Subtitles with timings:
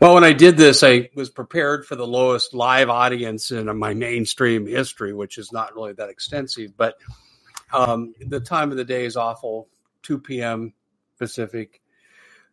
[0.00, 3.92] Well, when I did this, I was prepared for the lowest live audience in my
[3.92, 6.74] mainstream history, which is not really that extensive.
[6.74, 6.94] But
[7.70, 9.68] um, the time of the day is awful
[10.04, 10.72] 2 p.m.
[11.18, 11.82] Pacific,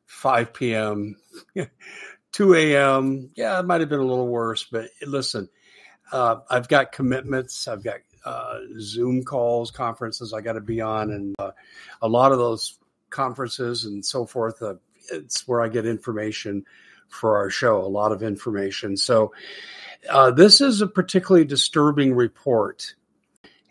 [0.07, 1.15] 5 p.m.,
[2.33, 3.29] 2 a.m.
[3.33, 5.47] Yeah, it might have been a little worse, but listen,
[6.11, 7.69] uh, I've got commitments.
[7.69, 11.51] I've got uh, Zoom calls, conferences I got to be on, and uh,
[12.01, 12.77] a lot of those
[13.09, 14.61] conferences and so forth.
[14.61, 14.73] Uh,
[15.13, 16.65] it's where I get information
[17.09, 18.97] for our show, a lot of information.
[18.97, 19.33] So
[20.09, 22.95] uh, this is a particularly disturbing report,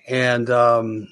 [0.08, 1.08] and um,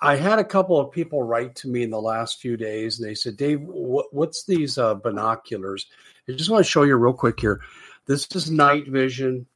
[0.00, 3.08] I had a couple of people write to me in the last few days, and
[3.08, 5.86] they said, "Dave, what's these uh, binoculars?"
[6.28, 7.60] I just want to show you real quick here.
[8.06, 9.46] This is night vision,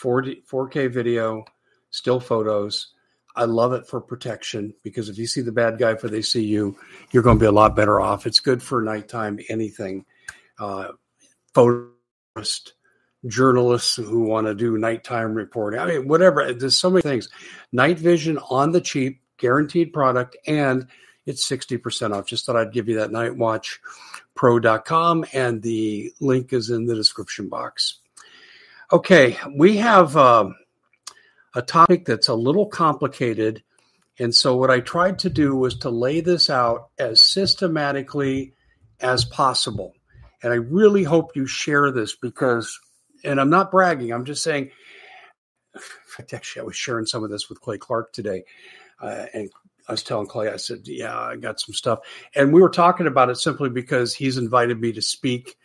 [0.00, 1.44] 4D, 4K video,
[1.90, 2.92] still photos.
[3.36, 6.44] I love it for protection because if you see the bad guy for they see
[6.44, 6.76] you,
[7.10, 8.26] you're going to be a lot better off.
[8.26, 10.04] It's good for nighttime anything.
[10.58, 10.88] Uh,
[11.54, 12.72] photojournalists,
[13.26, 15.80] journalists who want to do nighttime reporting.
[15.80, 16.52] I mean, whatever.
[16.52, 17.28] There's so many things.
[17.72, 20.86] Night vision on the cheap, guaranteed product, and
[21.26, 22.26] it's 60% off.
[22.26, 27.98] Just thought I'd give you that nightwatchpro.com, and the link is in the description box.
[28.92, 30.16] Okay, we have.
[30.16, 30.50] Uh,
[31.54, 33.62] a topic that's a little complicated.
[34.18, 38.54] And so, what I tried to do was to lay this out as systematically
[39.00, 39.94] as possible.
[40.44, 42.78] And I really hope you share this because,
[43.24, 44.70] and I'm not bragging, I'm just saying,
[46.32, 48.44] actually, I was sharing some of this with Clay Clark today.
[49.00, 49.50] Uh, and
[49.88, 52.00] I was telling Clay, I said, Yeah, I got some stuff.
[52.34, 55.56] And we were talking about it simply because he's invited me to speak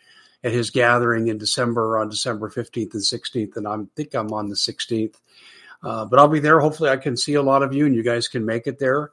[0.44, 3.58] at his gathering in December on December 15th and 16th.
[3.58, 5.16] And I think I'm on the 16th.
[5.82, 6.58] Uh, but I'll be there.
[6.58, 9.10] Hopefully, I can see a lot of you and you guys can make it there.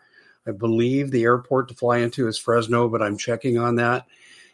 [0.48, 4.06] I believe the airport to fly into is Fresno, but I'm checking on that.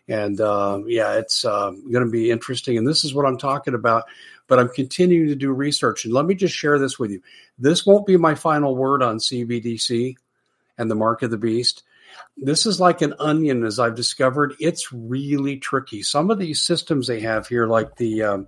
[0.08, 2.78] And uh, yeah, it's uh, going to be interesting.
[2.78, 4.06] And this is what I'm talking about.
[4.48, 6.04] But I'm continuing to do research.
[6.04, 7.22] And let me just share this with you.
[7.58, 10.16] This won't be my final word on CBDC
[10.78, 11.84] and the mark of the beast.
[12.38, 14.54] This is like an onion, as I've discovered.
[14.60, 16.04] It's really tricky.
[16.04, 18.48] Some of these systems they have here, like the um,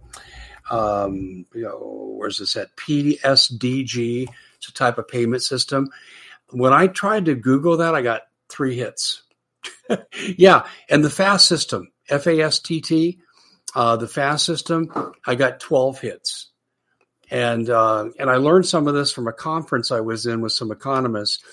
[0.69, 2.75] um, you know, where's this at?
[2.75, 4.28] PSDG.
[4.58, 5.90] It's a type of payment system.
[6.52, 9.24] When I tried to Google that, I got three hits.
[10.38, 13.20] yeah, and the FAST system, F A S T T,
[13.76, 14.92] uh, the FAST system,
[15.26, 16.50] I got 12 hits.
[17.31, 20.52] And uh, and I learned some of this from a conference I was in with
[20.52, 21.44] some economists.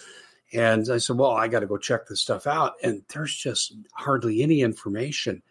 [0.53, 2.75] And I said, well, I got to go check this stuff out.
[2.83, 5.43] And there's just hardly any information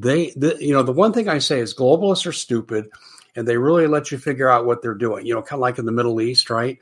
[0.00, 2.88] they the, you know the one thing i say is globalists are stupid
[3.34, 5.78] and they really let you figure out what they're doing you know kind of like
[5.78, 6.78] in the middle east right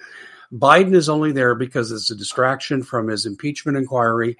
[0.55, 4.37] biden is only there because it's a distraction from his impeachment inquiry.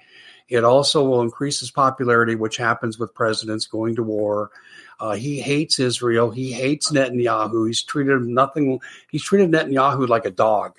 [0.47, 4.51] It also will increase his popularity which happens with presidents going to war.
[4.99, 6.31] Uh, he hates israel.
[6.31, 7.67] He hates netanyahu.
[7.67, 10.77] He's treated nothing he's treated netanyahu like a dog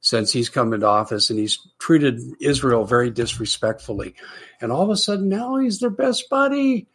[0.00, 4.14] since he's come into office and he's treated israel very disrespectfully.
[4.60, 6.86] And all of a sudden now he's their best buddy.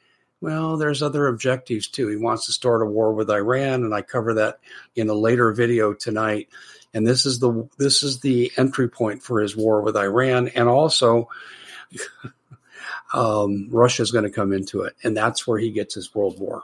[0.41, 2.07] Well, there's other objectives too.
[2.07, 4.59] He wants to start a war with Iran, and I cover that
[4.95, 6.49] in a later video tonight.
[6.93, 10.67] And this is the this is the entry point for his war with Iran, and
[10.67, 11.29] also
[13.13, 16.39] um, Russia is going to come into it, and that's where he gets his world
[16.39, 16.63] war.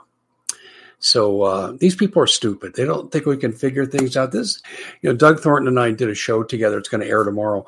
[1.00, 2.74] So uh, these people are stupid.
[2.74, 4.32] They don't think we can figure things out.
[4.32, 4.60] This,
[5.00, 6.76] you know, Doug Thornton and I did a show together.
[6.76, 7.64] It's going to air tomorrow.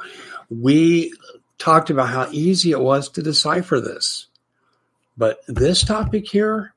[0.50, 1.12] We
[1.58, 4.26] talked about how easy it was to decipher this
[5.20, 6.72] but this topic here,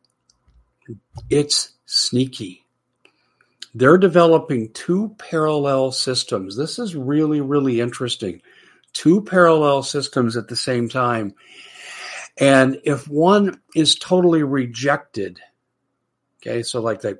[1.30, 2.63] it's sneaky.
[3.74, 6.56] They're developing two parallel systems.
[6.56, 8.42] This is really, really interesting.
[8.94, 11.34] Two parallel systems at the same time.
[12.38, 15.40] And if one is totally rejected,
[16.42, 17.16] okay, so like they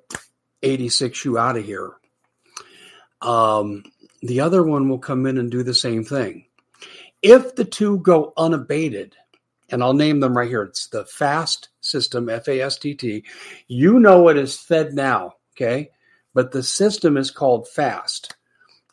[0.62, 1.94] 86 you out of here,
[3.22, 3.84] um,
[4.22, 6.46] the other one will come in and do the same thing.
[7.22, 9.16] If the two go unabated,
[9.70, 10.64] and I'll name them right here.
[10.64, 13.24] It's the FAST system, F A S T T.
[13.68, 15.90] You know it is FedNow, okay?
[16.34, 18.36] But the system is called FAST.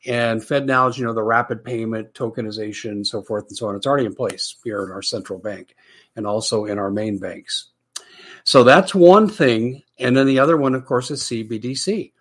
[0.07, 3.77] And FedNow is, you know, the rapid payment, tokenization, so forth and so on.
[3.77, 5.75] It's already in place here in our central bank
[6.17, 7.69] and also in our main banks.
[8.45, 9.83] So that's one thing.
[9.99, 12.13] And then the other one, of course, is CBDC.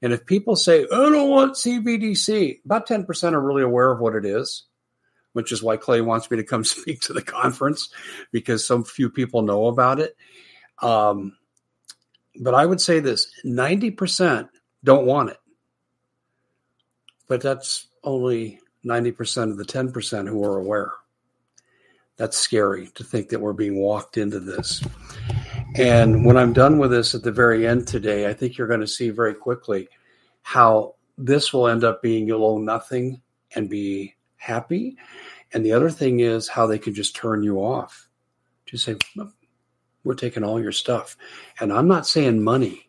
[0.00, 4.14] And if people say, I don't want CBDC, about 10% are really aware of what
[4.14, 4.64] it is
[5.34, 7.90] which is why Clay wants me to come speak to the conference
[8.32, 10.16] because so few people know about it.
[10.80, 11.36] Um,
[12.40, 14.48] but I would say this 90%
[14.84, 15.38] don't want it.
[17.26, 20.92] But that's only 90% of the 10% who are aware.
[22.16, 24.84] That's scary to think that we're being walked into this.
[25.74, 28.80] And when I'm done with this at the very end today, I think you're going
[28.80, 29.88] to see very quickly
[30.42, 33.20] how this will end up being you'll owe nothing
[33.56, 34.96] and be happy.
[35.52, 38.08] And the other thing is how they can just turn you off.
[38.66, 38.96] Just say,
[40.04, 41.16] we're taking all your stuff.
[41.58, 42.88] And I'm not saying money,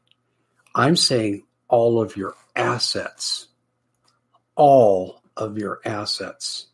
[0.75, 1.43] I'm saying
[1.75, 3.47] all of your assets.
[4.55, 6.67] All of your assets.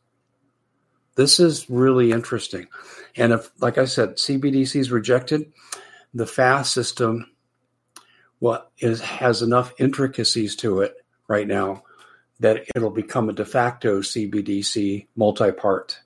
[1.15, 2.67] This is really interesting.
[3.15, 5.51] And if, like I said, CBDC is rejected,
[6.13, 7.31] the FAST system
[8.37, 10.93] what has enough intricacies to it
[11.27, 11.83] right now
[12.39, 15.99] that it'll become a de facto CBDC multi-part.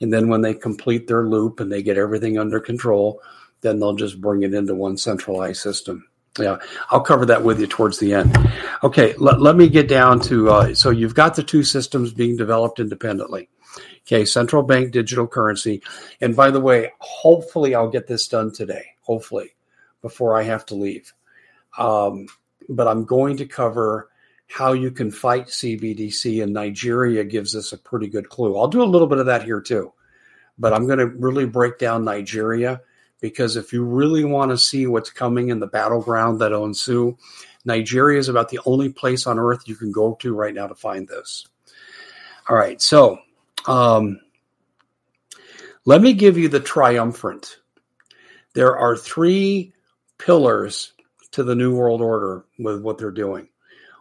[0.00, 3.20] And then when they complete their loop and they get everything under control,
[3.60, 6.06] then they'll just bring it into one centralized system.
[6.38, 6.56] Yeah,
[6.90, 8.36] I'll cover that with you towards the end.
[8.82, 12.36] Okay, let, let me get down to uh, so you've got the two systems being
[12.36, 13.48] developed independently.
[14.06, 15.82] Okay, central bank digital currency.
[16.20, 19.54] And by the way, hopefully I'll get this done today, hopefully,
[20.02, 21.12] before I have to leave.
[21.78, 22.26] Um,
[22.68, 24.10] but I'm going to cover
[24.48, 28.58] how you can fight CBDC, and Nigeria gives us a pretty good clue.
[28.58, 29.92] I'll do a little bit of that here too,
[30.58, 32.80] but I'm going to really break down Nigeria
[33.24, 37.16] because if you really want to see what's coming in the battleground that'll ensue,
[37.64, 40.74] Nigeria is about the only place on earth you can go to right now to
[40.74, 41.46] find this.
[42.50, 43.18] All right, so
[43.66, 44.20] um,
[45.86, 47.60] let me give you the triumphant.
[48.52, 49.72] There are three
[50.18, 50.92] pillars
[51.30, 53.48] to the New World Order with what they're doing.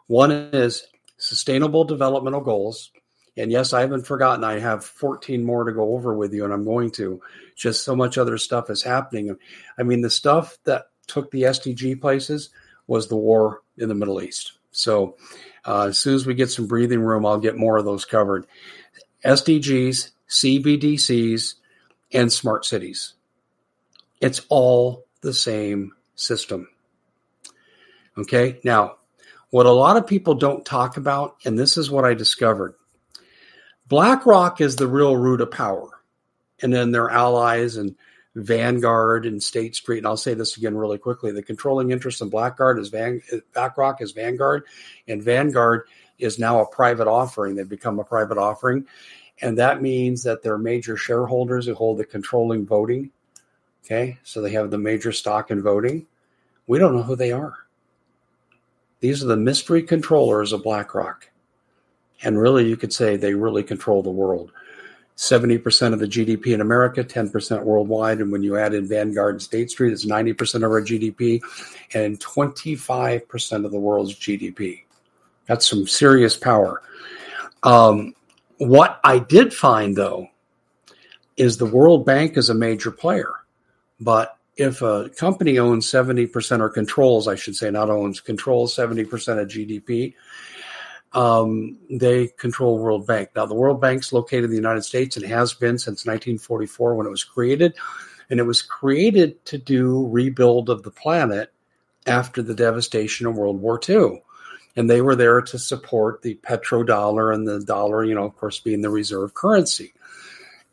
[0.08, 0.86] One is
[1.16, 2.92] sustainable developmental goals.
[3.36, 4.44] And yes, I haven't forgotten.
[4.44, 7.22] I have 14 more to go over with you, and I'm going to.
[7.56, 9.36] Just so much other stuff is happening.
[9.78, 12.50] I mean, the stuff that took the SDG places
[12.88, 14.54] was the war in the Middle East.
[14.72, 15.18] So
[15.66, 18.46] uh, as soon as we get some breathing room, I'll get more of those covered.
[19.26, 21.56] SDGs, CBDCs,
[22.12, 23.14] and smart cities.
[24.20, 26.70] It's all the same system.
[28.18, 28.60] Okay.
[28.64, 28.98] Now,
[29.50, 32.76] what a lot of people don't talk about, and this is what I discovered
[33.94, 35.88] BlackRock is the real root of power.
[36.64, 37.96] And then their allies and
[38.34, 40.00] Vanguard and State Street.
[40.00, 41.32] And I'll say this again really quickly.
[41.32, 42.32] The controlling interest in
[42.80, 43.22] is Van,
[43.54, 44.64] BlackRock is Vanguard,
[45.08, 45.84] and Vanguard
[46.18, 47.54] is now a private offering.
[47.54, 48.88] They've become a private offering.
[49.44, 53.12] And that means that they're major shareholders who hold the controlling voting.
[53.86, 54.18] Okay.
[54.24, 56.08] So they have the major stock in voting.
[56.66, 57.54] We don't know who they are.
[59.02, 61.30] These are the mystery controllers of BlackRock.
[62.24, 64.52] And really, you could say they really control the world.
[65.18, 68.20] 70% of the GDP in America, 10% worldwide.
[68.20, 71.42] And when you add in Vanguard and State Street, it's 90% of our GDP
[71.94, 74.84] and 25% of the world's GDP.
[75.46, 76.82] That's some serious power.
[77.62, 78.16] Um,
[78.58, 80.28] what I did find, though,
[81.38, 83.32] is the World Bank is a major player,
[84.00, 89.04] but if a company owns 70% or controls, I should say, not owns, controls 70%
[89.40, 90.14] of GDP,
[91.14, 93.30] um, they control World Bank.
[93.36, 97.06] Now, the World Bank's located in the United States and has been since 1944 when
[97.06, 97.76] it was created.
[98.30, 101.54] And it was created to do rebuild of the planet
[102.08, 104.24] after the devastation of World War II.
[104.76, 108.60] And they were there to support the petrodollar and the dollar, you know, of course,
[108.60, 109.94] being the reserve currency.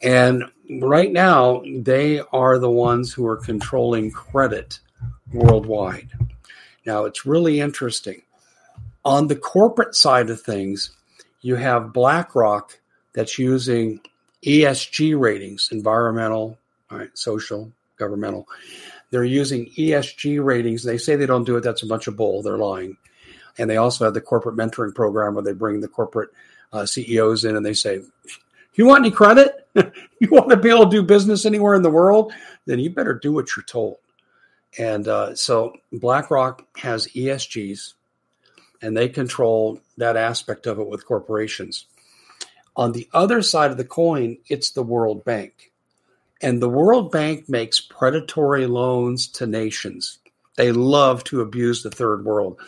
[0.01, 0.45] And
[0.81, 4.81] right now, they are the ones who are controlling credit
[5.31, 6.09] worldwide.
[6.87, 8.23] Now, it's really interesting.
[9.05, 10.91] On the corporate side of things,
[11.41, 12.79] you have BlackRock
[13.13, 14.01] that's using
[14.45, 16.59] ESG ratings, environmental,
[16.91, 18.47] right, social, governmental.
[19.11, 20.83] They're using ESG ratings.
[20.83, 21.63] They say they don't do it.
[21.63, 22.43] That's a bunch of bull.
[22.43, 22.97] They're lying.
[23.59, 26.31] And they also have the corporate mentoring program where they bring the corporate
[26.73, 28.01] uh, CEOs in and they say,
[28.75, 29.67] you want any credit?
[29.75, 32.33] you want to be able to do business anywhere in the world?
[32.67, 33.97] Then you better do what you're told.
[34.79, 37.95] And uh, so BlackRock has ESGs,
[38.83, 41.87] and they control that aspect of it with corporations.
[42.77, 45.73] On the other side of the coin, it's the World Bank.
[46.41, 50.19] And the World Bank makes predatory loans to nations.
[50.57, 52.59] They love to abuse the third world.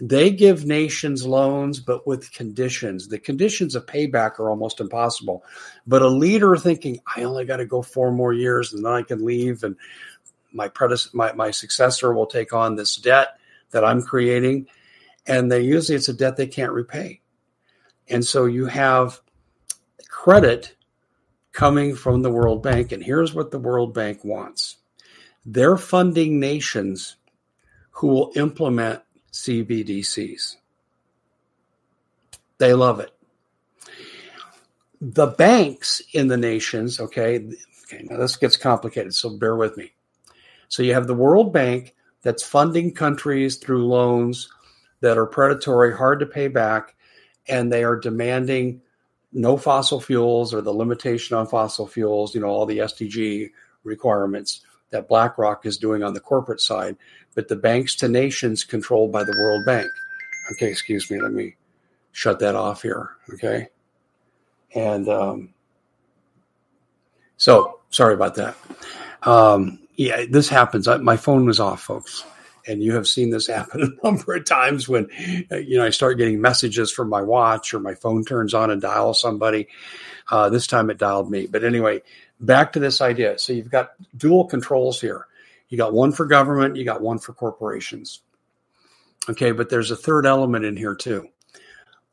[0.00, 3.08] They give nations loans, but with conditions.
[3.08, 5.44] The conditions of payback are almost impossible.
[5.86, 9.02] But a leader thinking, I only got to go four more years and then I
[9.02, 9.76] can leave, and
[10.52, 13.38] my predecessor, my, my successor will take on this debt
[13.70, 14.66] that I'm creating.
[15.26, 17.20] And they usually it's a debt they can't repay.
[18.08, 19.20] And so you have
[20.08, 20.74] credit
[21.52, 22.92] coming from the World Bank.
[22.92, 24.76] And here's what the World Bank wants
[25.46, 27.16] they're funding nations
[27.90, 29.02] who will implement
[29.32, 30.56] CBDCs.
[32.58, 33.12] They love it.
[35.00, 37.46] The banks in the nations, okay,
[37.84, 39.92] okay, now this gets complicated, so bear with me.
[40.68, 44.48] So you have the World Bank that's funding countries through loans
[45.04, 46.94] that are predatory, hard to pay back,
[47.46, 48.80] and they are demanding
[49.34, 53.50] no fossil fuels or the limitation on fossil fuels, you know, all the SDG
[53.82, 56.96] requirements that BlackRock is doing on the corporate side,
[57.34, 59.86] but the banks to nations controlled by the World Bank.
[60.52, 61.54] Okay, excuse me, let me
[62.12, 63.10] shut that off here.
[63.34, 63.68] Okay.
[64.74, 65.52] And um,
[67.36, 68.56] so sorry about that.
[69.22, 70.88] Um, yeah, this happens.
[70.88, 72.24] I, my phone was off, folks.
[72.66, 75.08] And you have seen this happen a number of times when,
[75.50, 78.70] uh, you know, I start getting messages from my watch or my phone turns on
[78.70, 79.68] and dials somebody.
[80.30, 81.46] Uh, this time it dialed me.
[81.46, 82.02] But anyway,
[82.40, 83.38] back to this idea.
[83.38, 85.26] So you've got dual controls here.
[85.68, 88.20] You got one for government, you got one for corporations.
[89.28, 91.28] Okay, but there's a third element in here too.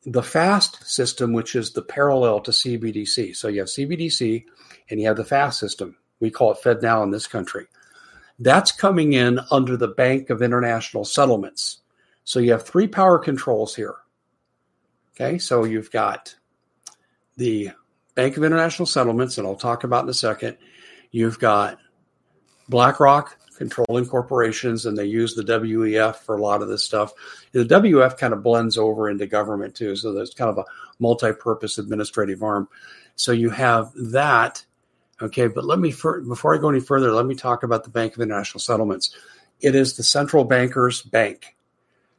[0.04, 3.36] The FAST system, which is the parallel to CBDC.
[3.36, 4.44] So you have CBDC
[4.90, 5.96] and you have the FAST system.
[6.20, 7.66] We call it FedNow in this country.
[8.38, 11.80] That's coming in under the Bank of International Settlements.
[12.24, 13.96] So you have three power controls here.
[15.14, 16.34] Okay, so you've got
[17.36, 17.70] the
[18.14, 20.56] Bank of International Settlements, and I'll talk about in a second.
[21.10, 21.78] You've got
[22.68, 27.12] BlackRock controlling corporations, and they use the WEF for a lot of this stuff.
[27.52, 30.64] The WEF kind of blends over into government too, so there's kind of a
[30.98, 32.68] multi-purpose administrative arm.
[33.14, 34.64] So you have that.
[35.22, 38.16] Okay, but let me before I go any further, let me talk about the Bank
[38.16, 39.14] of International Settlements.
[39.60, 41.54] It is the central bankers' bank.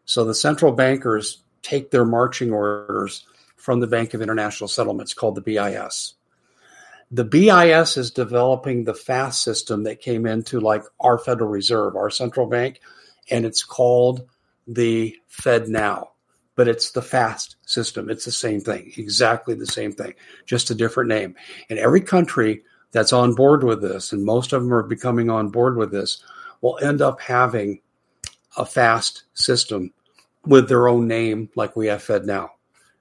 [0.06, 3.26] So the central bankers take their marching orders
[3.58, 6.14] from the Bank of International Settlements called the BIS.
[7.12, 12.10] The BIS is developing the FAST system that came into like our Federal Reserve, our
[12.10, 12.80] central bank,
[13.30, 14.28] and it's called
[14.66, 16.12] the Fed Now.
[16.56, 18.10] But it's the FAST system.
[18.10, 20.14] It's the same thing, exactly the same thing,
[20.46, 21.36] just a different name.
[21.70, 25.50] And every country that's on board with this, and most of them are becoming on
[25.50, 26.24] board with this,
[26.62, 27.82] will end up having
[28.56, 29.92] a FAST system
[30.46, 32.52] with their own name, like we have Fed Now.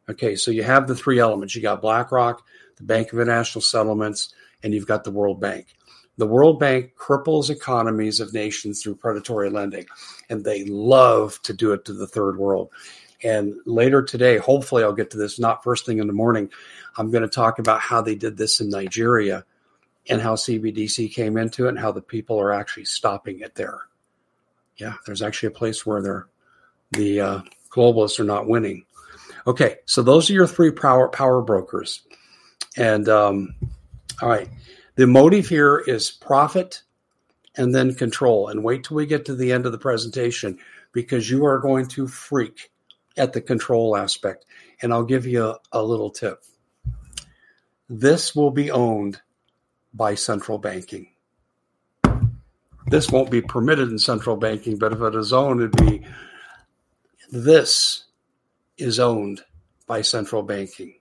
[0.09, 1.55] Okay, so you have the three elements.
[1.55, 2.43] You got BlackRock,
[2.77, 5.67] the Bank of International Settlements, and you've got the World Bank.
[6.17, 9.87] The World Bank cripples economies of nations through predatory lending,
[10.31, 12.71] and they love to do it to the third world.
[13.23, 16.51] And later today, hopefully, I'll get to this, not first thing in the morning.
[16.97, 19.45] I'm going to talk about how they did this in Nigeria
[20.09, 23.79] and how CBDC came into it and how the people are actually stopping it there.
[24.77, 26.27] Yeah, there's actually a place where they're,
[26.93, 27.41] the uh,
[27.71, 28.85] globalists are not winning.
[29.47, 32.03] Okay, so those are your three power power brokers,
[32.77, 33.55] and um,
[34.21, 34.49] all right,
[34.95, 36.83] the motive here is profit
[37.57, 38.49] and then control.
[38.49, 40.59] And wait till we get to the end of the presentation
[40.93, 42.71] because you are going to freak
[43.17, 44.45] at the control aspect.
[44.81, 46.45] And I'll give you a, a little tip.
[47.89, 49.21] This will be owned
[49.95, 51.09] by central banking.
[52.89, 56.05] This won't be permitted in central banking, but if it is owned, it'd be
[57.31, 58.05] this
[58.77, 59.43] is owned
[59.87, 60.95] by central banking.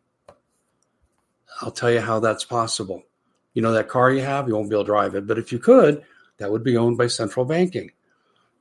[1.62, 3.04] I'll tell you how that's possible.
[3.54, 5.52] You know, that car you have, you won't be able to drive it, but if
[5.52, 6.04] you could,
[6.38, 7.92] that would be owned by central banking.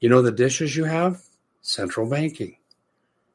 [0.01, 1.23] You know, the dishes you have,
[1.63, 2.57] central banking.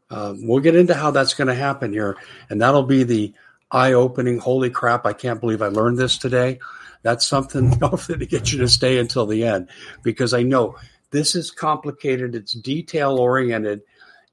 [0.09, 2.17] Um, we'll get into how that's going to happen here,
[2.49, 3.33] and that'll be the
[3.71, 4.37] eye opening.
[4.39, 6.59] Holy crap, I can't believe I learned this today.
[7.05, 9.69] That's something hopefully to get you to stay until the end
[10.01, 10.75] because I know
[11.11, 13.83] this is complicated, it's detail oriented,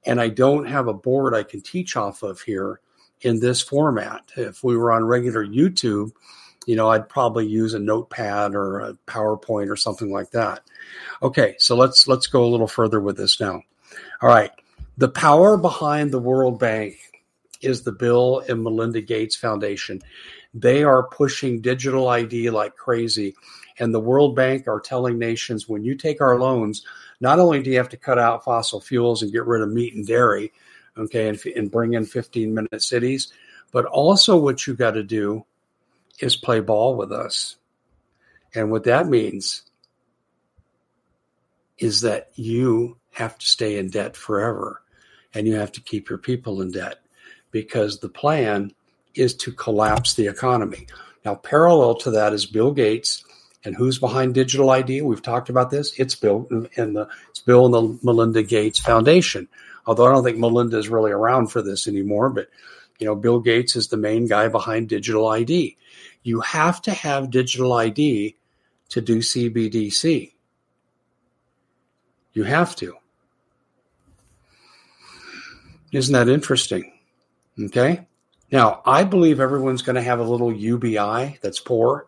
[0.07, 2.79] and I don't have a board I can teach off of here
[3.21, 4.23] in this format.
[4.35, 6.13] If we were on regular YouTube,
[6.65, 10.61] you know, I'd probably use a notepad or a PowerPoint or something like that.
[11.21, 13.61] Okay, so let's let's go a little further with this now.
[14.19, 14.51] All right.
[14.97, 16.95] The power behind the World Bank
[17.61, 20.01] is the Bill and Melinda Gates Foundation.
[20.53, 23.35] They are pushing digital ID like crazy.
[23.79, 26.85] And the World Bank are telling nations when you take our loans,
[27.19, 29.95] not only do you have to cut out fossil fuels and get rid of meat
[29.95, 30.51] and dairy,
[30.97, 33.33] okay, and, and bring in 15 minute cities,
[33.71, 35.43] but also what you got to do
[36.19, 37.55] is play ball with us.
[38.53, 39.63] And what that means
[41.79, 44.81] is that you have to stay in debt forever
[45.33, 46.99] and you have to keep your people in debt
[47.51, 48.71] because the plan
[49.15, 50.87] is to collapse the economy.
[51.25, 53.23] Now, parallel to that is Bill Gates
[53.63, 55.01] and who's behind digital ID?
[55.01, 55.97] We've talked about this.
[55.97, 59.47] It's Bill and the it's Bill and the Melinda Gates Foundation.
[59.85, 62.47] Although I don't think Melinda is really around for this anymore, but
[62.99, 65.77] you know, Bill Gates is the main guy behind digital ID.
[66.23, 68.35] You have to have digital ID
[68.89, 70.33] to do CBDC.
[72.33, 72.95] You have to.
[75.91, 76.93] Isn't that interesting?
[77.59, 78.07] Okay.
[78.53, 82.05] Now, I believe everyone's going to have a little UBI that's poor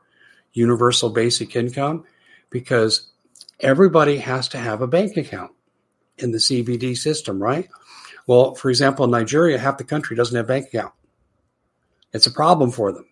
[0.53, 2.03] universal basic income
[2.51, 3.09] because
[3.59, 5.53] everybody has to have a bank account
[6.19, 7.67] in the CBD system, right?
[8.27, 10.93] Well, for example, in Nigeria, half the country doesn't have bank account.
[12.13, 13.07] It's a problem for them.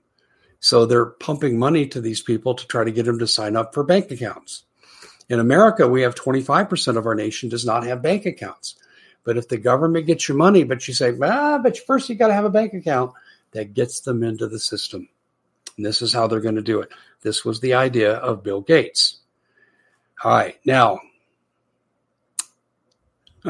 [0.59, 3.73] So they're pumping money to these people to try to get them to sign up
[3.73, 4.63] for bank accounts.
[5.27, 8.75] In America, we have 25% of our nation does not have bank accounts.
[9.23, 12.27] But if the government gets you money, but you say, ah, but first you got
[12.27, 13.13] to have a bank account,
[13.53, 15.09] that gets them into the system.
[15.77, 16.89] And this is how they're going to do it.
[17.21, 19.19] This was the idea of Bill Gates.
[20.23, 20.99] All right, now.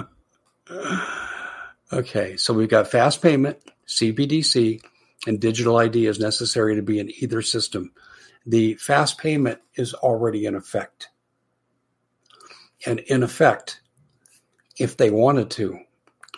[1.94, 3.58] okay, so we've got fast payment,
[3.88, 4.82] CBDC,
[5.28, 7.92] and digital ID is necessary to be in either system.
[8.46, 11.10] The fast payment is already in effect.
[12.86, 13.82] And in effect,
[14.78, 15.80] if they wanted to,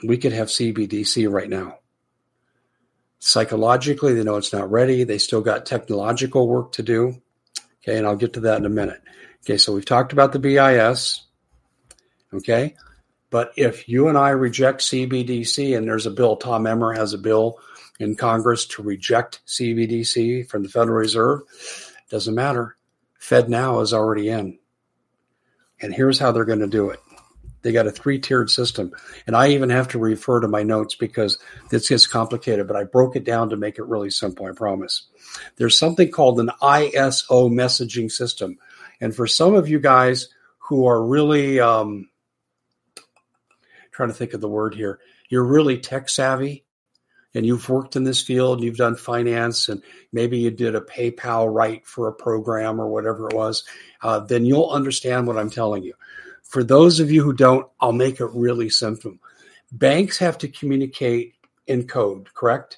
[0.03, 1.79] we could have CBDC right now.
[3.25, 5.03] Psychologically, they know it's not ready.
[5.03, 7.23] They still got technological work to do.
[7.81, 9.01] Okay, and I'll get to that in a minute.
[9.43, 11.23] Okay, so we've talked about the BIS.
[12.31, 12.75] Okay,
[13.31, 17.17] but if you and I reject CBDC and there's a bill, Tom Emmer has a
[17.17, 17.57] bill
[17.99, 21.41] in Congress to reject CBDC from the Federal Reserve,
[22.11, 22.77] doesn't matter.
[23.17, 24.59] Fed now is already in.
[25.81, 26.99] And here's how they're going to do it.
[27.65, 28.91] They got a three tiered system.
[29.25, 31.39] And I even have to refer to my notes because
[31.71, 35.07] this gets complicated, but I broke it down to make it really simple, I promise.
[35.55, 38.59] There's something called an ISO messaging system.
[39.01, 40.29] And for some of you guys
[40.59, 42.07] who are really, um,
[43.91, 46.65] trying to think of the word here, you're really tech savvy
[47.33, 49.81] and you've worked in this field, you've done finance, and
[50.13, 53.63] maybe you did a PayPal write for a program or whatever it was,
[54.03, 55.95] uh, then you'll understand what I'm telling you.
[56.45, 59.17] For those of you who don't, I'll make it really simple.
[59.71, 61.33] Banks have to communicate
[61.67, 62.77] in code, correct?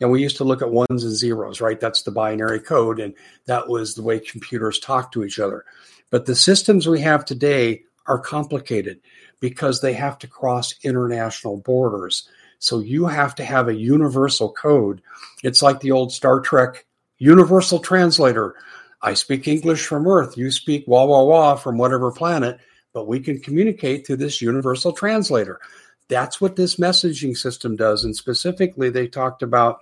[0.00, 1.80] And we used to look at ones and zeros, right?
[1.80, 3.14] That's the binary code, and
[3.46, 5.64] that was the way computers talk to each other.
[6.10, 9.00] But the systems we have today are complicated
[9.40, 12.28] because they have to cross international borders.
[12.58, 15.02] So you have to have a universal code.
[15.42, 16.84] It's like the old Star Trek
[17.18, 18.54] universal translator.
[19.02, 20.36] I speak English from Earth.
[20.36, 22.58] You speak wah wah wah from whatever planet,
[22.98, 25.60] but we can communicate through this universal translator.
[26.08, 28.02] That's what this messaging system does.
[28.02, 29.78] And specifically, they talked about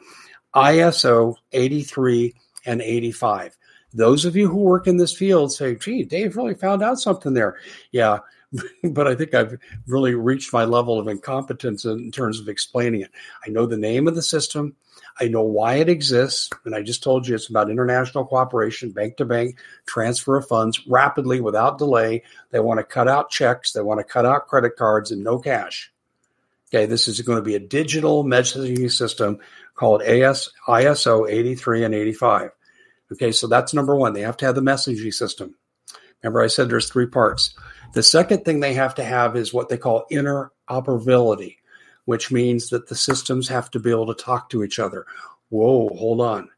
[0.55, 2.35] ISO 83
[2.67, 3.57] and 85.
[3.95, 7.33] Those of you who work in this field say, gee, Dave really found out something
[7.33, 7.57] there.
[7.91, 8.19] Yeah,
[8.85, 13.13] but I think I've really reached my level of incompetence in terms of explaining it.
[13.47, 14.77] I know the name of the system.
[15.19, 16.51] I know why it exists.
[16.65, 20.87] And I just told you it's about international cooperation, bank to bank, transfer of funds
[20.87, 22.23] rapidly without delay.
[22.51, 25.39] They want to cut out checks, they want to cut out credit cards and no
[25.39, 25.93] cash.
[26.69, 29.39] Okay, this is going to be a digital messaging system
[29.75, 32.51] called AS, ISO 83 and 85.
[33.13, 34.15] Okay, so that's number one.
[34.15, 35.55] They have to have the messaging system.
[36.23, 37.55] Remember, I said there's three parts.
[37.93, 41.59] The second thing they have to have is what they call interoperability,
[42.07, 45.05] which means that the systems have to be able to talk to each other.
[45.51, 46.49] Whoa, hold on.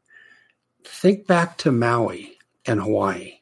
[0.85, 3.33] Think back to Maui and Hawaii.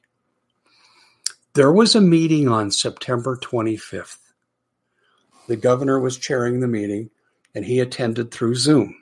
[1.54, 4.18] There was a meeting on September 25th.
[5.48, 7.10] The governor was chairing the meeting
[7.54, 8.96] and he attended through Zoom.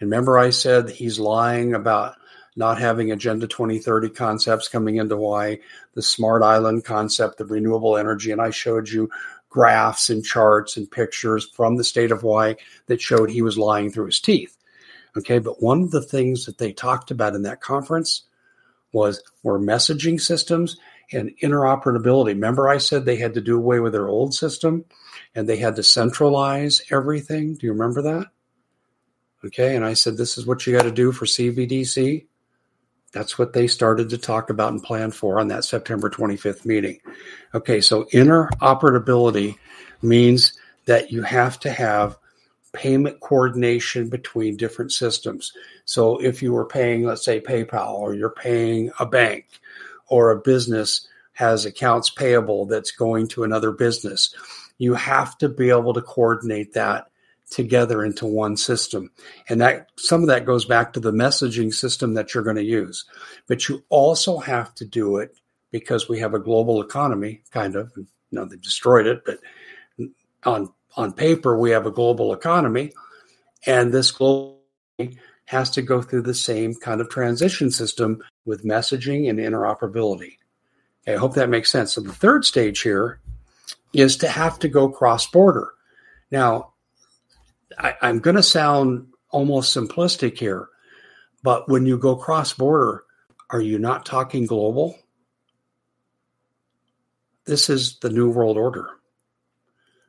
[0.00, 2.16] And remember, I said he's lying about
[2.56, 5.58] not having Agenda 2030 concepts coming into Hawaii,
[5.94, 8.32] the smart island concept, the renewable energy.
[8.32, 9.10] And I showed you
[9.48, 12.54] graphs and charts and pictures from the state of Hawaii
[12.86, 14.56] that showed he was lying through his teeth.
[15.16, 18.22] Okay, but one of the things that they talked about in that conference
[18.92, 20.76] was were messaging systems
[21.12, 22.28] and interoperability.
[22.28, 24.84] Remember, I said they had to do away with their old system
[25.34, 27.54] and they had to centralize everything.
[27.54, 28.26] Do you remember that?
[29.44, 32.26] Okay, and I said this is what you got to do for CBDC.
[33.12, 37.00] That's what they started to talk about and plan for on that September 25th meeting.
[37.54, 39.56] Okay, so interoperability
[40.02, 42.16] means that you have to have
[42.72, 45.52] payment coordination between different systems.
[45.84, 49.46] So if you were paying, let's say, PayPal, or you're paying a bank,
[50.08, 54.34] or a business has accounts payable that's going to another business,
[54.78, 57.10] you have to be able to coordinate that
[57.50, 59.10] together into one system.
[59.48, 62.62] And that some of that goes back to the messaging system that you're going to
[62.62, 63.04] use.
[63.46, 65.34] But you also have to do it
[65.70, 67.92] because we have a global economy, kind of.
[68.30, 69.38] No, they've destroyed it, but
[70.44, 72.92] on on paper we have a global economy,
[73.66, 74.60] and this global
[75.46, 80.36] has to go through the same kind of transition system with messaging and interoperability.
[81.04, 81.94] Okay, I hope that makes sense.
[81.94, 83.20] So the third stage here
[83.94, 85.72] is to have to go cross border.
[86.30, 86.74] Now,
[87.76, 90.68] I, I'm going to sound almost simplistic here,
[91.42, 93.04] but when you go cross border,
[93.50, 94.96] are you not talking global?
[97.48, 98.90] this is the New World Order.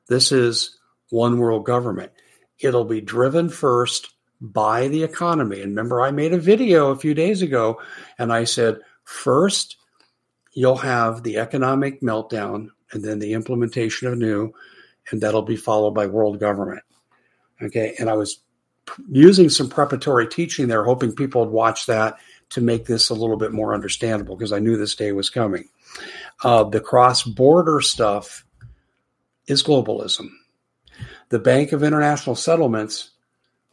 [0.09, 0.77] This is
[1.09, 2.11] one world government.
[2.59, 5.61] It'll be driven first by the economy.
[5.61, 7.81] And remember, I made a video a few days ago
[8.17, 9.77] and I said, first,
[10.53, 14.51] you'll have the economic meltdown and then the implementation of new,
[15.11, 16.83] and that'll be followed by world government.
[17.61, 17.95] Okay.
[17.99, 18.39] And I was
[19.09, 22.17] using some preparatory teaching there, hoping people would watch that
[22.49, 25.69] to make this a little bit more understandable because I knew this day was coming.
[26.43, 28.45] Uh, the cross border stuff
[29.47, 30.29] is globalism.
[31.29, 33.11] The Bank of International Settlements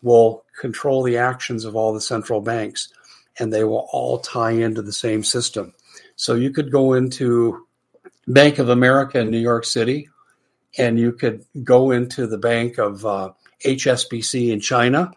[0.03, 2.93] will control the actions of all the central banks
[3.39, 5.75] and they will all tie into the same system.
[6.17, 7.67] So you could go into
[8.27, 10.09] Bank of America in New York City
[10.79, 13.33] and you could go into the Bank of uh,
[13.65, 15.13] HSBC in China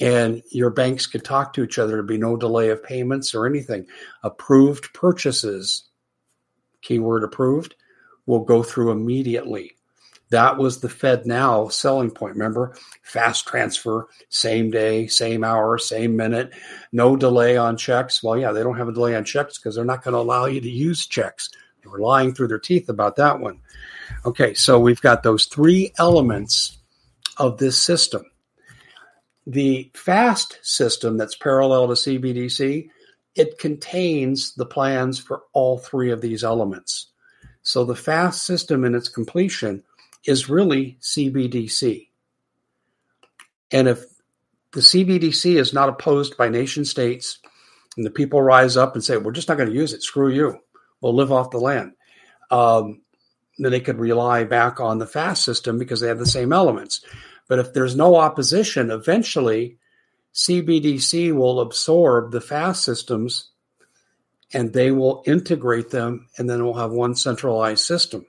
[0.00, 1.92] and your banks could talk to each other.
[1.92, 3.86] There'd be no delay of payments or anything.
[4.22, 5.84] Approved purchases,
[6.80, 7.74] keyword approved,
[8.26, 9.72] will go through immediately.
[10.30, 12.36] That was the Fed now selling point.
[12.36, 16.54] Remember, fast transfer, same day, same hour, same minute,
[16.90, 18.22] no delay on checks.
[18.22, 20.46] Well, yeah, they don't have a delay on checks because they're not going to allow
[20.46, 21.50] you to use checks.
[21.84, 23.60] They were lying through their teeth about that one.
[24.24, 26.78] Okay, so we've got those three elements
[27.38, 28.24] of this system.
[29.46, 32.88] The FAST system that's parallel to CBDC,
[33.34, 37.08] it contains the plans for all three of these elements.
[37.62, 39.82] So the FAST system in its completion
[40.26, 42.08] is really CBDC.
[43.72, 44.04] And if
[44.72, 47.38] the CBDC is not opposed by nation states
[47.96, 50.30] and the people rise up and say, we're just not going to use it, screw
[50.30, 50.58] you,
[51.00, 51.92] we'll live off the land,
[52.50, 53.00] um,
[53.58, 57.04] then they could rely back on the FAST system because they have the same elements.
[57.48, 59.76] But if there's no opposition, eventually
[60.34, 63.50] CBDC will absorb the FAST systems
[64.52, 68.26] and they will integrate them and then we'll have one centralized system.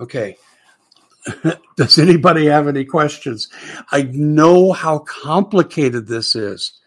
[0.00, 0.36] Okay.
[1.76, 3.48] Does anybody have any questions?
[3.90, 6.80] I know how complicated this is.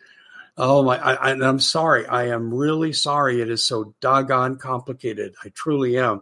[0.58, 2.06] Oh my, I, am sorry.
[2.06, 3.42] I am really sorry.
[3.42, 5.34] It is so doggone complicated.
[5.44, 6.22] I truly am.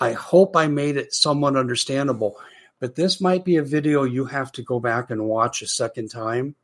[0.00, 2.36] I hope I made it somewhat understandable,
[2.80, 6.08] but this might be a video you have to go back and watch a second
[6.10, 6.54] time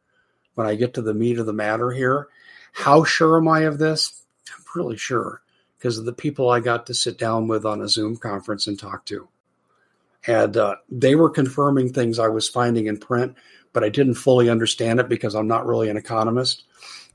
[0.54, 2.28] when I get to the meat of the matter here.
[2.72, 4.22] How sure am I of this?
[4.52, 5.42] I'm really sure
[5.78, 8.78] because of the people I got to sit down with on a Zoom conference and
[8.78, 9.28] talk to
[10.26, 13.34] and uh, they were confirming things I was finding in print,
[13.72, 16.64] but I didn't fully understand it because I'm not really an economist.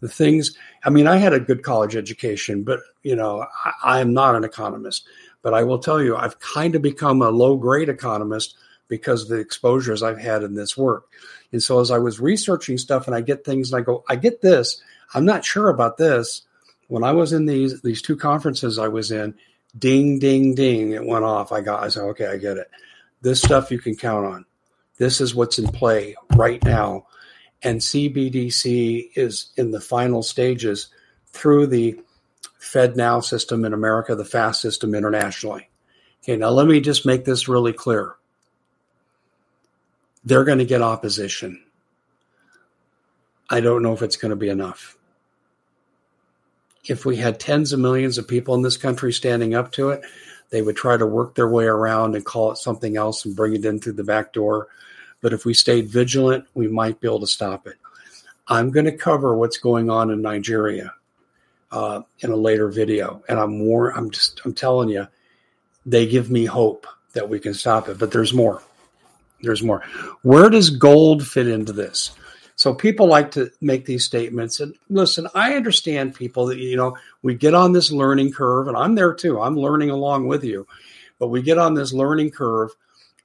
[0.02, 4.00] The things, I mean, I had a good college education, but you know, I, I
[4.00, 5.06] am not an economist.
[5.46, 8.56] But I will tell you, I've kind of become a low grade economist
[8.88, 11.06] because of the exposures I've had in this work.
[11.52, 14.16] And so as I was researching stuff and I get things and I go, I
[14.16, 14.82] get this,
[15.14, 16.42] I'm not sure about this.
[16.88, 19.36] When I was in these these two conferences I was in,
[19.78, 21.52] ding, ding, ding, it went off.
[21.52, 22.72] I got I said, okay, I get it.
[23.22, 24.46] This stuff you can count on.
[24.98, 27.06] This is what's in play right now.
[27.62, 30.88] And CBDC is in the final stages
[31.28, 32.00] through the
[32.66, 35.70] FedNow system in America, the FAST system internationally.
[36.24, 38.16] Okay, now let me just make this really clear.
[40.24, 41.64] They're going to get opposition.
[43.50, 44.98] I don't know if it's going to be enough.
[46.86, 50.02] If we had tens of millions of people in this country standing up to it,
[50.50, 53.54] they would try to work their way around and call it something else and bring
[53.54, 54.68] it in through the back door.
[55.22, 57.78] But if we stayed vigilant, we might be able to stop it.
[58.48, 60.94] I'm going to cover what's going on in Nigeria
[61.72, 63.90] uh, in a later video, and I'm more.
[63.90, 64.42] I'm just.
[64.46, 65.08] I'm telling you,
[65.86, 67.98] they give me hope that we can stop it.
[67.98, 68.62] But there's more.
[69.42, 69.84] There's more.
[70.22, 72.12] Where does gold fit into this?
[72.56, 74.60] So people like to make these statements.
[74.60, 78.78] And listen, I understand people that, you know, we get on this learning curve, and
[78.78, 79.42] I'm there too.
[79.42, 80.66] I'm learning along with you.
[81.20, 82.72] But we get on this learning curve,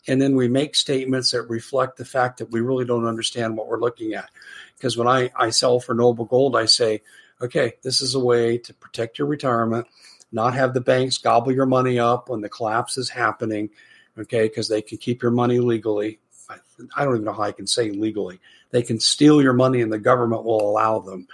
[0.08, 3.68] and then we make statements that reflect the fact that we really don't understand what
[3.68, 4.30] we're looking at.
[4.76, 7.02] Because when I, I sell for Noble Gold, I say,
[7.40, 9.86] okay, this is a way to protect your retirement,
[10.32, 13.70] not have the banks gobble your money up when the collapse is happening,
[14.18, 16.20] okay, because they can keep your money legally.
[16.48, 16.56] I,
[16.96, 19.92] I don't even know how I can say legally they can steal your money and
[19.92, 21.26] the government will allow them.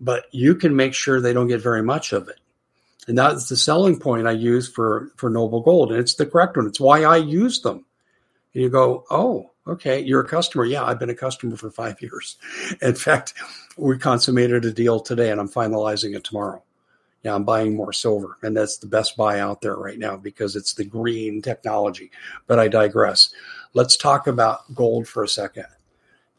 [0.00, 2.38] But you can make sure they don't get very much of it.
[3.06, 5.90] And that's the selling point I use for, for Noble Gold.
[5.90, 6.66] And it's the correct one.
[6.66, 7.84] It's why I use them.
[8.54, 10.64] And you go, oh, okay, you're a customer.
[10.64, 12.36] Yeah, I've been a customer for five years.
[12.82, 13.34] In fact,
[13.76, 16.62] we consummated a deal today and I'm finalizing it tomorrow.
[17.22, 18.38] Yeah, I'm buying more silver.
[18.42, 22.10] And that's the best buy out there right now because it's the green technology.
[22.46, 23.30] But I digress.
[23.74, 25.66] Let's talk about gold for a second.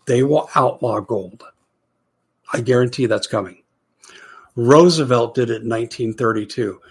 [0.06, 1.44] They will outlaw gold.
[2.52, 3.64] I guarantee that's coming.
[4.56, 6.82] Roosevelt did it in 1932.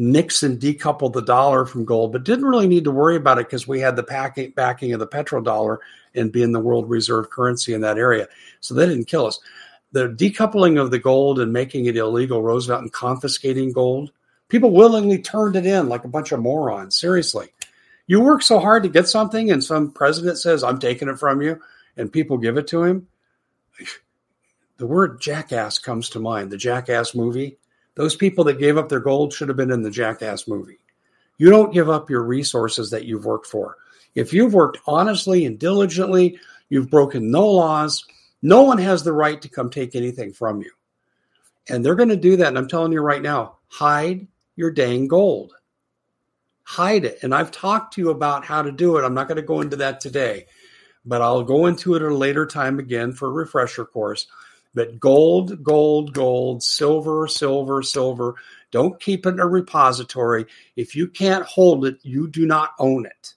[0.00, 3.66] Nixon decoupled the dollar from gold, but didn't really need to worry about it because
[3.66, 5.78] we had the packing, backing of the petrodollar
[6.14, 8.28] and being the world reserve currency in that area.
[8.60, 9.40] So they didn't kill us.
[9.90, 14.12] The decoupling of the gold and making it illegal, Roosevelt and confiscating gold,
[14.48, 16.94] people willingly turned it in like a bunch of morons.
[16.94, 17.48] Seriously.
[18.06, 21.42] You work so hard to get something, and some president says, I'm taking it from
[21.42, 21.60] you,
[21.96, 23.08] and people give it to him.
[24.78, 27.58] The word jackass comes to mind, the jackass movie
[27.98, 30.78] those people that gave up their gold should have been in the Jackass movie.
[31.36, 33.76] You don't give up your resources that you've worked for.
[34.14, 38.06] If you've worked honestly and diligently, you've broken no laws,
[38.40, 40.70] no one has the right to come take anything from you.
[41.68, 42.46] And they're going to do that.
[42.46, 45.54] And I'm telling you right now hide your dang gold.
[46.62, 47.18] Hide it.
[47.22, 49.04] And I've talked to you about how to do it.
[49.04, 50.46] I'm not going to go into that today,
[51.04, 54.28] but I'll go into it at a later time again for a refresher course.
[54.78, 58.36] But gold, gold, gold, silver, silver, silver.
[58.70, 60.46] Don't keep it in a repository.
[60.76, 63.34] If you can't hold it, you do not own it.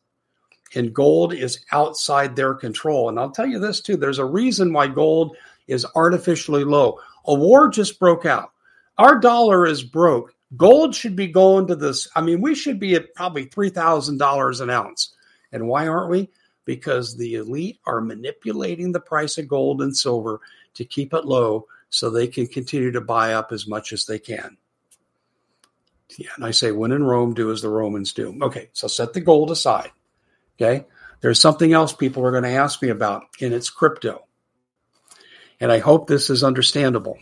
[0.75, 3.09] And gold is outside their control.
[3.09, 6.99] And I'll tell you this too there's a reason why gold is artificially low.
[7.25, 8.51] A war just broke out.
[8.99, 10.35] Our dollar is broke.
[10.57, 12.07] Gold should be going to this.
[12.15, 15.15] I mean, we should be at probably $3,000 an ounce.
[15.51, 16.29] And why aren't we?
[16.65, 20.39] Because the elite are manipulating the price of gold and silver
[20.75, 24.19] to keep it low so they can continue to buy up as much as they
[24.19, 24.57] can.
[26.17, 28.37] Yeah, and I say, when in Rome, do as the Romans do.
[28.41, 29.91] Okay, so set the gold aside.
[30.59, 30.85] Okay,
[31.21, 34.25] there's something else people are going to ask me about, and it's crypto.
[35.59, 37.17] And I hope this is understandable.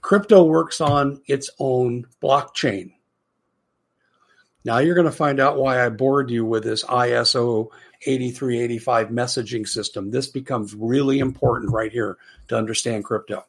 [0.00, 2.92] Crypto works on its own blockchain.
[4.64, 7.68] Now you're going to find out why I bored you with this ISO
[8.06, 10.10] 8385 messaging system.
[10.10, 12.16] This becomes really important right here
[12.48, 13.44] to understand crypto.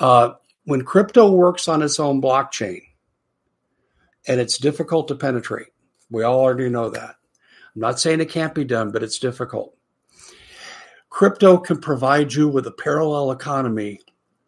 [0.00, 2.82] Uh, when crypto works on its own blockchain,
[4.26, 5.68] and it's difficult to penetrate,
[6.10, 7.16] we all already know that.
[7.74, 9.76] I'm not saying it can't be done, but it's difficult.
[11.10, 14.00] Crypto can provide you with a parallel economy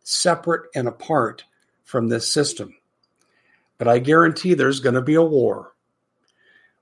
[0.02, 1.44] separate and apart
[1.84, 2.74] from this system.
[3.80, 5.72] But I guarantee there's going to be a war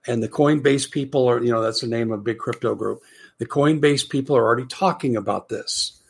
[0.08, 3.02] and the Coinbase people are, you know, that's the name of a big crypto group.
[3.36, 6.00] The Coinbase people are already talking about this.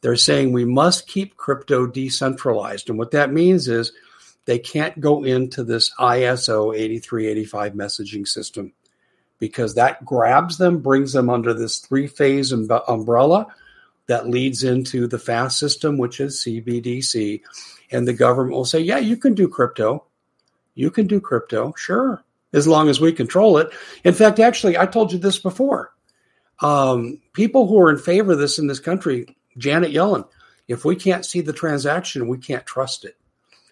[0.00, 2.88] They're saying we must keep crypto decentralized.
[2.88, 3.92] And what that means is
[4.46, 8.72] they can't go into this ISO 8385 messaging system
[9.38, 13.46] because that grabs them, brings them under this three phase umbrella
[14.06, 17.42] that leads into the FAST system, which is CBDC.
[17.92, 20.04] And the government will say, yeah, you can do crypto.
[20.74, 21.74] You can do crypto.
[21.76, 23.70] Sure as long as we control it.
[24.04, 25.92] In fact, actually, I told you this before.
[26.60, 30.26] Um, people who are in favor of this in this country, Janet Yellen,
[30.68, 33.16] if we can't see the transaction, we can't trust it.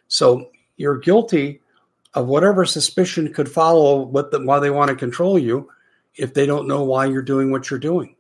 [0.09, 1.61] So you're guilty
[2.15, 5.71] of whatever suspicion could follow what the, why they want to control you
[6.17, 8.17] if they don't know why you're doing what you're doing.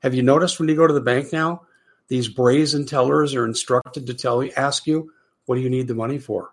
[0.00, 1.62] Have you noticed when you go to the bank now,
[2.08, 5.12] these brazen tellers are instructed to tell you, ask you,
[5.44, 6.52] what do you need the money for?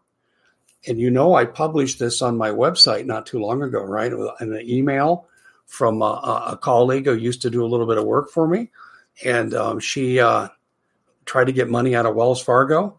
[0.88, 4.12] And you know I published this on my website not too long ago, right?
[4.40, 5.28] An email
[5.66, 8.70] from a, a, colleague who used to do a little bit of work for me,
[9.24, 10.50] and um, she uh,
[11.26, 12.98] tried to get money out of Wells Fargo,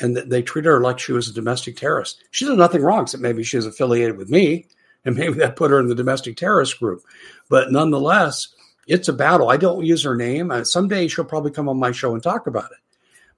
[0.00, 2.22] and they treated her like she was a domestic terrorist.
[2.30, 4.66] She did nothing wrong, except maybe she was affiliated with me,
[5.04, 7.02] and maybe that put her in the domestic terrorist group.
[7.48, 8.48] But nonetheless,
[8.86, 9.50] it's a battle.
[9.50, 10.52] I don't use her name.
[10.64, 12.78] Someday she'll probably come on my show and talk about it.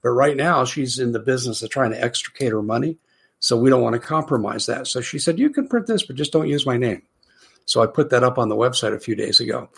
[0.02, 2.98] But right now, she's in the business of trying to extricate her money
[3.44, 4.86] so we don't want to compromise that.
[4.86, 7.02] So she said, You can print this, but just don't use my name.
[7.66, 9.68] So I put that up on the website a few days ago.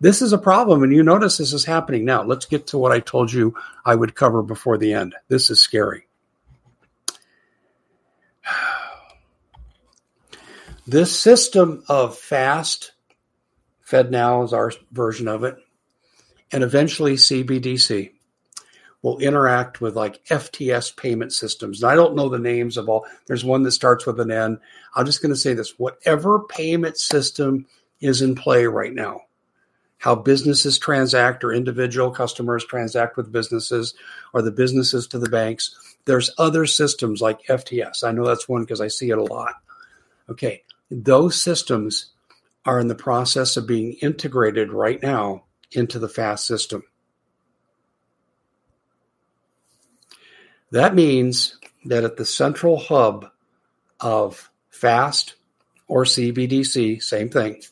[0.00, 2.22] This is a problem, and you notice this is happening now.
[2.22, 3.54] Let's get to what I told you
[3.84, 5.14] I would cover before the end.
[5.28, 6.06] This is scary.
[10.86, 12.92] This system of fast,
[13.86, 15.56] FedNow is our version of it,
[16.50, 18.12] and eventually CBDC
[19.02, 21.82] will interact with like FTS payment systems.
[21.82, 23.06] And I don't know the names of all.
[23.26, 24.60] There's one that starts with an N.
[24.94, 27.66] I'm just going to say this whatever payment system
[28.00, 29.22] is in play right now,
[29.98, 33.94] how businesses transact or individual customers transact with businesses
[34.34, 35.96] or the businesses to the banks.
[36.04, 38.04] There's other systems like FTS.
[38.04, 39.54] I know that's one because I see it a lot.
[40.28, 42.12] Okay, those systems
[42.64, 46.82] are in the process of being integrated right now into the FAST system.
[50.72, 53.30] That means that at the central hub
[54.00, 55.34] of FAST
[55.88, 57.62] or CBDC, same thing,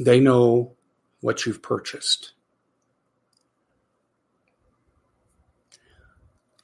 [0.00, 0.72] they know
[1.20, 2.32] what you've purchased.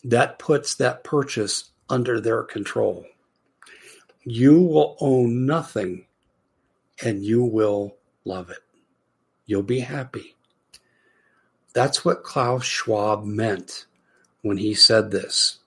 [0.04, 3.06] That puts that purchase under their control.
[4.24, 6.06] you will own nothing
[7.02, 8.58] and you will love it.
[9.46, 10.36] You'll be happy.
[11.72, 13.86] That's what Klaus Schwab meant
[14.42, 15.58] when he said this.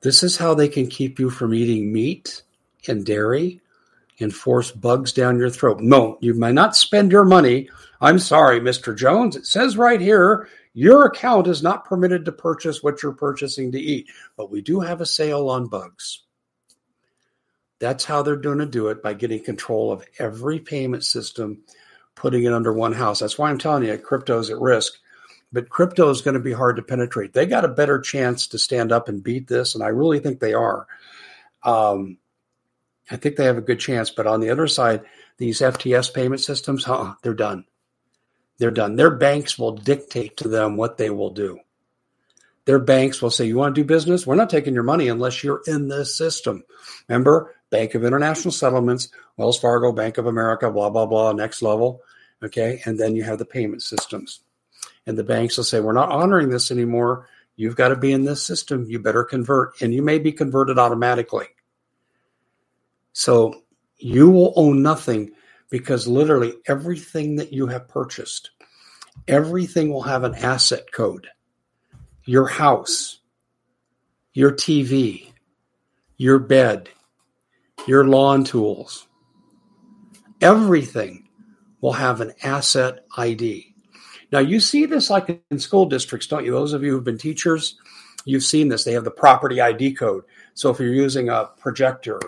[0.00, 2.42] This is how they can keep you from eating meat
[2.88, 3.60] and dairy
[4.20, 5.80] and force bugs down your throat.
[5.80, 7.68] No, you may not spend your money.
[8.00, 8.96] I'm sorry, Mr.
[8.96, 9.36] Jones.
[9.36, 13.80] It says right here your account is not permitted to purchase what you're purchasing to
[13.80, 16.22] eat, but we do have a sale on bugs.
[17.78, 21.62] That's how they're going to do it by getting control of every payment system,
[22.14, 23.20] putting it under one house.
[23.20, 24.94] That's why I'm telling you, crypto's at risk.
[25.54, 27.32] But crypto is going to be hard to penetrate.
[27.32, 30.40] They got a better chance to stand up and beat this, and I really think
[30.40, 30.88] they are.
[31.62, 32.18] Um,
[33.08, 34.10] I think they have a good chance.
[34.10, 35.02] But on the other side,
[35.38, 37.66] these FTS payment systems, huh, they're done.
[38.58, 38.96] They're done.
[38.96, 41.60] Their banks will dictate to them what they will do.
[42.64, 44.26] Their banks will say, You want to do business?
[44.26, 46.64] We're not taking your money unless you're in this system.
[47.08, 52.02] Remember, Bank of International Settlements, Wells Fargo, Bank of America, blah, blah, blah, next level.
[52.42, 52.82] Okay.
[52.84, 54.40] And then you have the payment systems.
[55.06, 57.28] And the banks will say, We're not honoring this anymore.
[57.56, 58.86] You've got to be in this system.
[58.88, 59.80] You better convert.
[59.80, 61.46] And you may be converted automatically.
[63.12, 63.62] So
[63.98, 65.32] you will own nothing
[65.70, 68.50] because literally everything that you have purchased,
[69.28, 71.28] everything will have an asset code.
[72.24, 73.20] Your house,
[74.32, 75.32] your TV,
[76.16, 76.88] your bed,
[77.86, 79.06] your lawn tools,
[80.40, 81.28] everything
[81.80, 83.73] will have an asset ID.
[84.32, 86.52] Now, you see this like in school districts, don't you?
[86.52, 87.78] Those of you who've been teachers,
[88.24, 88.84] you've seen this.
[88.84, 90.24] They have the property ID code.
[90.54, 92.20] So if you're using a projector,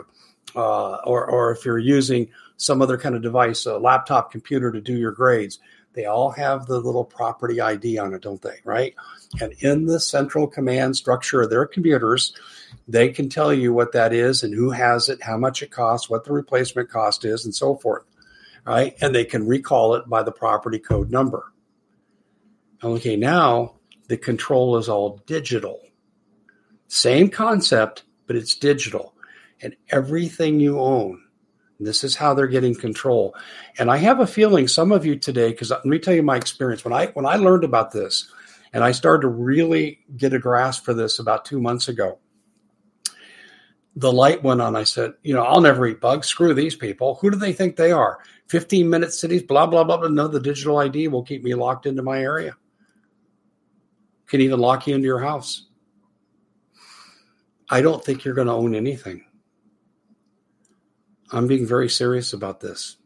[0.54, 4.80] uh, or, or if you're using some other kind of device, a laptop computer to
[4.80, 5.58] do your grades,
[5.92, 8.58] they all have the little property ID on it, don't they?
[8.64, 8.94] Right?
[9.40, 12.34] And in the central command structure of their computers,
[12.86, 16.08] they can tell you what that is and who has it, how much it costs,
[16.08, 18.04] what the replacement cost is, and so forth.
[18.64, 18.94] Right?
[19.00, 21.52] And they can recall it by the property code number.
[22.82, 23.76] Okay, now
[24.08, 25.80] the control is all digital.
[26.88, 29.14] Same concept, but it's digital
[29.62, 31.22] and everything you own.
[31.78, 33.34] This is how they're getting control.
[33.78, 36.36] And I have a feeling some of you today, because let me tell you my
[36.36, 36.84] experience.
[36.84, 38.30] When I when I learned about this
[38.72, 42.18] and I started to really get a grasp for this about two months ago,
[43.94, 44.74] the light went on.
[44.74, 46.28] I said, you know, I'll never eat bugs.
[46.28, 47.16] Screw these people.
[47.16, 48.20] Who do they think they are?
[48.48, 49.98] 15 minute cities, blah, blah, blah.
[49.98, 52.56] But no, the digital ID will keep me locked into my area.
[54.26, 55.66] Can even lock you into your house.
[57.68, 59.24] I don't think you're going to own anything.
[61.32, 62.96] I'm being very serious about this.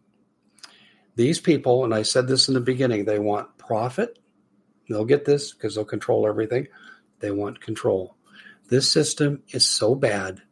[1.17, 4.19] These people, and I said this in the beginning, they want profit.
[4.89, 6.69] They'll get this because they'll control everything.
[7.21, 8.17] They want control.
[8.69, 10.43] This system is so bad,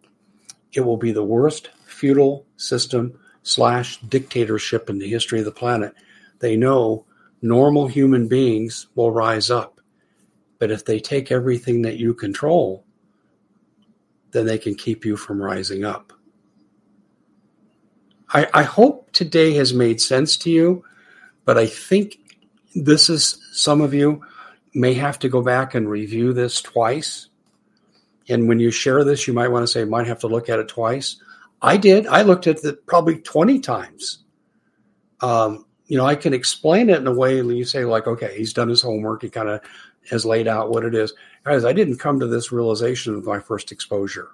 [0.72, 5.94] it will be the worst feudal system slash dictatorship in the history of the planet.
[6.40, 7.06] They know
[7.40, 9.77] normal human beings will rise up.
[10.58, 12.84] But if they take everything that you control,
[14.32, 16.12] then they can keep you from rising up.
[18.32, 20.84] I, I hope today has made sense to you,
[21.44, 22.18] but I think
[22.74, 24.22] this is some of you
[24.74, 27.28] may have to go back and review this twice.
[28.28, 30.58] And when you share this, you might want to say, might have to look at
[30.58, 31.16] it twice.
[31.62, 32.06] I did.
[32.06, 34.18] I looked at it probably 20 times.
[35.20, 38.52] Um, you know, I can explain it in a way you say, like, okay, he's
[38.52, 39.22] done his homework.
[39.22, 39.62] He kind of
[40.10, 41.12] has laid out what it is.
[41.44, 44.30] Guys, I didn't come to this realization with my first exposure.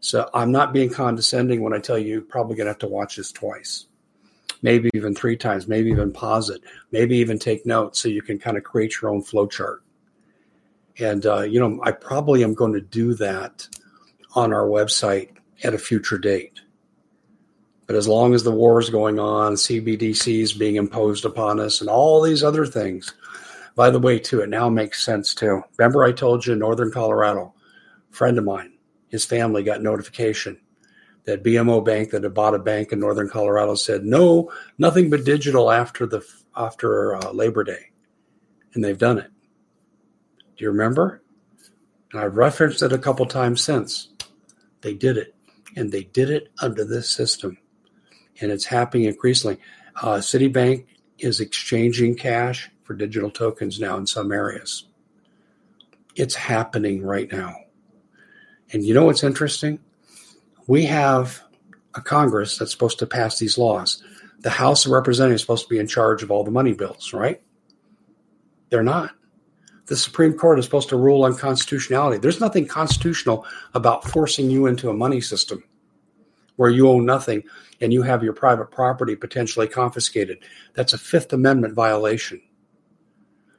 [0.00, 2.88] So I'm not being condescending when I tell you you're probably going to have to
[2.88, 3.86] watch this twice,
[4.60, 8.38] maybe even three times, maybe even pause it, maybe even take notes so you can
[8.38, 9.82] kind of create your own flow chart.
[10.98, 13.68] And, uh, you know, I probably am going to do that
[14.34, 15.30] on our website
[15.62, 16.60] at a future date.
[17.86, 21.80] But as long as the war is going on, CBDC is being imposed upon us,
[21.80, 23.12] and all these other things,
[23.74, 25.62] by the way, too, it now makes sense too.
[25.78, 27.54] Remember, I told you Northern Colorado,
[28.10, 28.74] friend of mine,
[29.08, 30.58] his family got notification
[31.24, 35.24] that BMO Bank that had bought a bank in northern Colorado said no, nothing but
[35.24, 37.90] digital after the after uh, Labor Day,
[38.74, 39.30] and they've done it.
[40.56, 41.22] Do you remember?
[42.12, 44.08] And I've referenced it a couple times since.
[44.82, 45.34] They did it,
[45.76, 47.56] and they did it under this system,
[48.40, 49.58] and it's happening increasingly.
[49.96, 50.86] Uh, Citibank
[51.18, 54.86] is exchanging cash for digital tokens now in some areas.
[56.14, 57.54] It's happening right now.
[58.70, 59.78] And you know what's interesting?
[60.66, 61.42] We have
[61.94, 64.02] a Congress that's supposed to pass these laws.
[64.40, 67.14] The House of Representatives is supposed to be in charge of all the money bills,
[67.14, 67.42] right?
[68.68, 69.12] They're not.
[69.86, 72.18] The Supreme Court is supposed to rule on constitutionality.
[72.18, 75.64] There's nothing constitutional about forcing you into a money system.
[76.56, 77.42] where you own nothing
[77.80, 80.38] and you have your private property potentially confiscated.
[80.74, 82.40] That's a Fifth Amendment violation.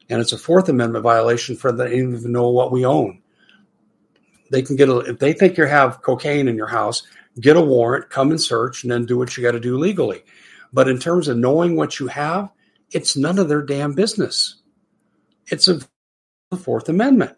[0.10, 3.22] And it's a Fourth Amendment violation for them to even know what we own.
[4.52, 7.04] They can get a, if they think you have cocaine in your house,
[7.40, 10.24] get a warrant, come and search, and then do what you got to do legally.
[10.72, 12.52] But in terms of knowing what you have,
[12.92, 14.62] it's none of their damn business.
[15.48, 15.80] It's a
[16.54, 17.36] the Fourth Amendment.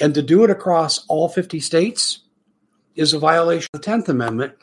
[0.00, 2.20] And to do it across all 50 states
[2.94, 4.54] is a violation of the 10th Amendment.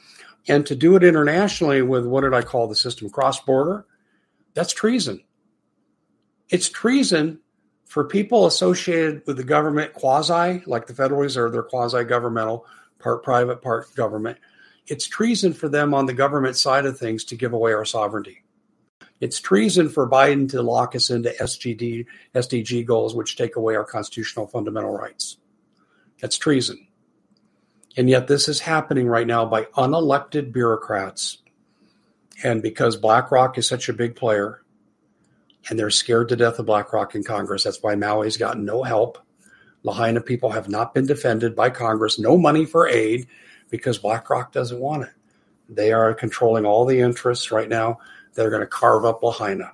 [0.47, 3.85] And to do it internationally with what did I call the system cross border?
[4.53, 5.21] That's treason.
[6.49, 7.39] It's treason
[7.85, 12.65] for people associated with the government quasi, like the Federal Reserve, they're quasi governmental,
[12.99, 14.37] part private, part government.
[14.87, 18.43] It's treason for them on the government side of things to give away our sovereignty.
[19.19, 23.83] It's treason for Biden to lock us into SGD, SDG goals, which take away our
[23.83, 25.37] constitutional fundamental rights.
[26.21, 26.87] That's treason.
[27.95, 31.39] And yet, this is happening right now by unelected bureaucrats.
[32.43, 34.61] And because BlackRock is such a big player,
[35.69, 39.17] and they're scared to death of BlackRock in Congress, that's why Maui's gotten no help.
[39.83, 43.27] Lahaina people have not been defended by Congress, no money for aid
[43.69, 45.13] because BlackRock doesn't want it.
[45.69, 47.99] They are controlling all the interests right now
[48.37, 49.71] they're going to carve up Lahaina.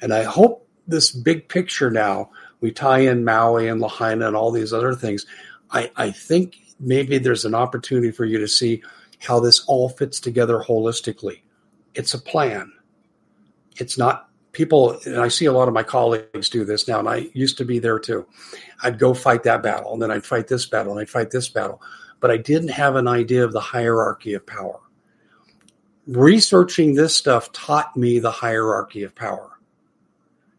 [0.00, 2.30] And I hope this big picture now,
[2.60, 5.26] we tie in Maui and Lahaina and all these other things.
[5.70, 8.82] I, I think maybe there's an opportunity for you to see
[9.18, 11.40] how this all fits together holistically.
[11.94, 12.72] It's a plan.
[13.76, 14.25] It's not
[14.56, 17.58] people, and I see a lot of my colleagues do this now, and I used
[17.58, 18.26] to be there too.
[18.82, 21.48] I'd go fight that battle, and then I'd fight this battle, and I'd fight this
[21.48, 21.80] battle.
[22.18, 24.80] But I didn't have an idea of the hierarchy of power
[26.06, 29.58] researching this stuff taught me the hierarchy of power.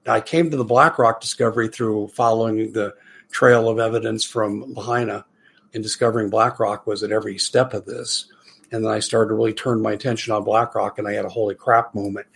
[0.05, 2.93] Now, I came to the BlackRock discovery through following the
[3.31, 5.25] trail of evidence from Lahaina
[5.73, 8.31] and discovering BlackRock was at every step of this.
[8.71, 11.29] And then I started to really turn my attention on BlackRock, and I had a
[11.29, 12.27] holy crap moment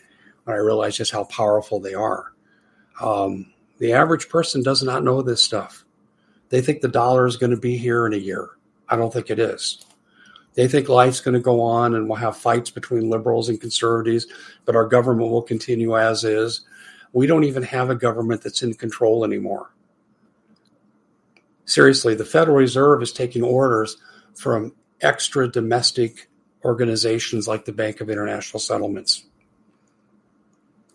[0.44, 2.34] when I realized just how powerful they are.
[3.02, 5.86] Um, the average person does not know this stuff.
[6.50, 8.50] They think the dollar is going to be here in a year.
[8.90, 9.86] I don't think it is.
[10.54, 14.28] They think life's going to go on and we'll have fights between liberals and conservatives,
[14.66, 16.62] but our government will continue as is.
[17.14, 19.74] We don't even have a government that's in control anymore.
[21.66, 23.98] Seriously, the Federal Reserve is taking orders
[24.36, 26.30] from extra domestic
[26.66, 29.26] organizations like the Bank of International Settlements.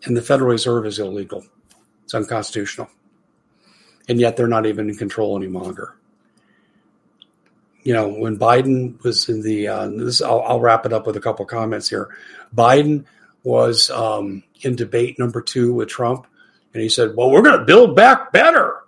[0.03, 1.45] And the Federal Reserve is illegal,
[2.03, 2.89] it's unconstitutional.
[4.09, 5.97] And yet they're not even in control any longer
[7.87, 11.15] you know, when Biden was in the, uh, this, I'll, I'll, wrap it up with
[11.15, 12.13] a couple comments here.
[12.53, 13.05] Biden
[13.43, 16.27] was um, in debate number two with Trump,
[16.73, 18.81] and he said, "Well, we're going to build back better."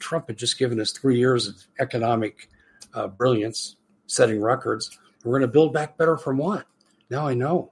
[0.00, 2.48] Trump had just given us three years of economic
[2.94, 3.76] uh, brilliance,
[4.08, 4.98] setting records.
[5.22, 6.66] We're going to build back better from what?
[7.10, 7.70] Now I know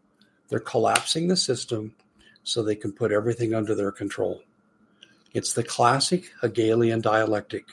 [0.51, 1.97] they're collapsing the system
[2.45, 4.43] so they can put everything under their control.
[5.33, 7.67] It's the classic Hegelian dialectic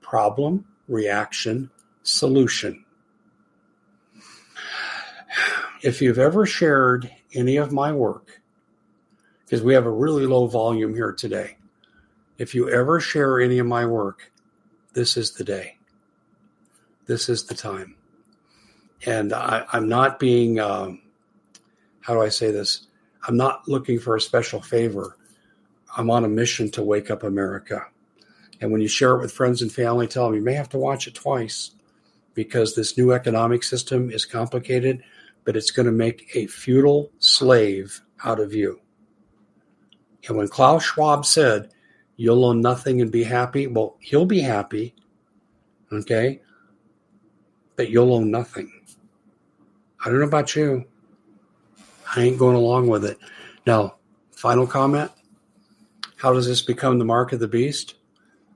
[0.00, 1.70] problem, reaction,
[2.02, 2.84] solution.
[5.82, 8.40] If you've ever shared any of my work,
[9.44, 11.56] because we have a really low volume here today,
[12.38, 14.30] if you ever share any of my work,
[14.92, 15.76] this is the day.
[17.06, 17.96] This is the time.
[19.06, 21.00] And I, am not being, um,
[22.00, 22.86] how do I say this?
[23.24, 25.16] I'm not looking for a special favor.
[25.96, 27.86] I'm on a mission to wake up America.
[28.60, 30.78] And when you share it with friends and family, tell them you may have to
[30.78, 31.72] watch it twice
[32.34, 35.02] because this new economic system is complicated,
[35.44, 38.80] but it's going to make a feudal slave out of you.
[40.28, 41.70] And when Klaus Schwab said,
[42.16, 44.94] You'll own nothing and be happy, well, he'll be happy,
[45.90, 46.40] okay?
[47.74, 48.70] But you'll own nothing.
[50.04, 50.84] I don't know about you.
[52.14, 53.18] I ain't going along with it.
[53.66, 53.96] Now,
[54.32, 55.10] final comment.
[56.16, 57.94] How does this become the mark of the beast?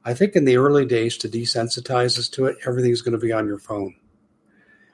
[0.05, 3.33] I think in the early days to desensitize us to it, everything's going to be
[3.33, 3.97] on your phone.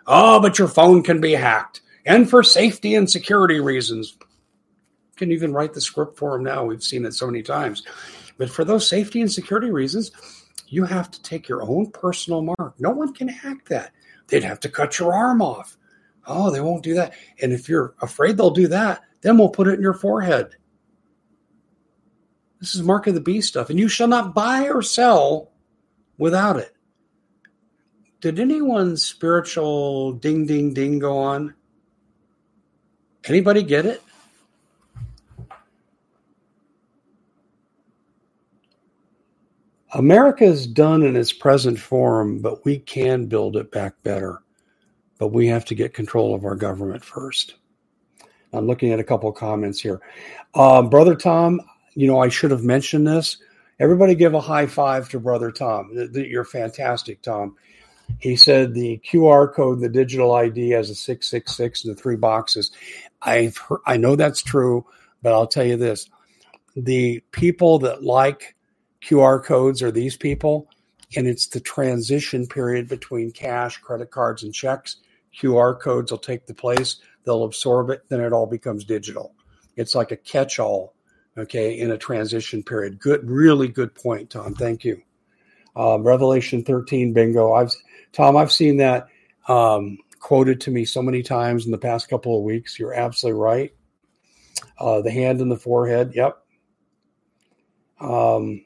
[0.06, 1.82] Oh, but your phone can be hacked.
[2.06, 4.16] And for safety and security reasons.
[5.16, 6.64] Can even write the script for them now.
[6.64, 7.82] We've seen it so many times.
[8.38, 10.10] But for those safety and security reasons,
[10.68, 12.74] you have to take your own personal mark.
[12.80, 13.92] No one can hack that.
[14.28, 15.76] They'd have to cut your arm off.
[16.26, 17.14] Oh, they won't do that.
[17.40, 20.56] And if you're afraid they'll do that, then we'll put it in your forehead.
[22.60, 25.50] This is mark of the beast stuff, and you shall not buy or sell
[26.18, 26.76] without it.
[28.20, 31.54] Did anyone's spiritual ding ding ding go on?
[33.24, 34.00] Anybody get it?
[39.94, 44.41] America is done in its present form, but we can build it back better.
[45.18, 47.54] But we have to get control of our government first.
[48.52, 50.00] I'm looking at a couple of comments here.
[50.54, 51.60] Um, Brother Tom,
[51.94, 53.38] you know, I should have mentioned this.
[53.80, 55.90] Everybody give a high five to Brother Tom.
[56.12, 57.56] You're fantastic, Tom.
[58.18, 62.70] He said the QR code, the digital ID has a 666 and the three boxes.
[63.22, 64.86] I've heard, I know that's true,
[65.22, 66.08] but I'll tell you this.
[66.76, 68.54] The people that like
[69.02, 70.68] QR codes are these people,
[71.16, 74.96] and it's the transition period between cash, credit cards, and checks.
[75.38, 79.34] QR codes will take the place, they'll absorb it, then it all becomes digital.
[79.76, 80.94] It's like a catch all,
[81.38, 82.98] okay, in a transition period.
[82.98, 84.54] Good, really good point, Tom.
[84.54, 85.00] Thank you.
[85.74, 87.54] Um, Revelation 13 bingo.
[87.54, 87.72] I've
[88.12, 89.08] Tom, I've seen that
[89.48, 92.78] um, quoted to me so many times in the past couple of weeks.
[92.78, 93.74] You're absolutely right.
[94.78, 96.12] Uh, the hand in the forehead.
[96.14, 96.38] Yep.
[98.00, 98.64] Um,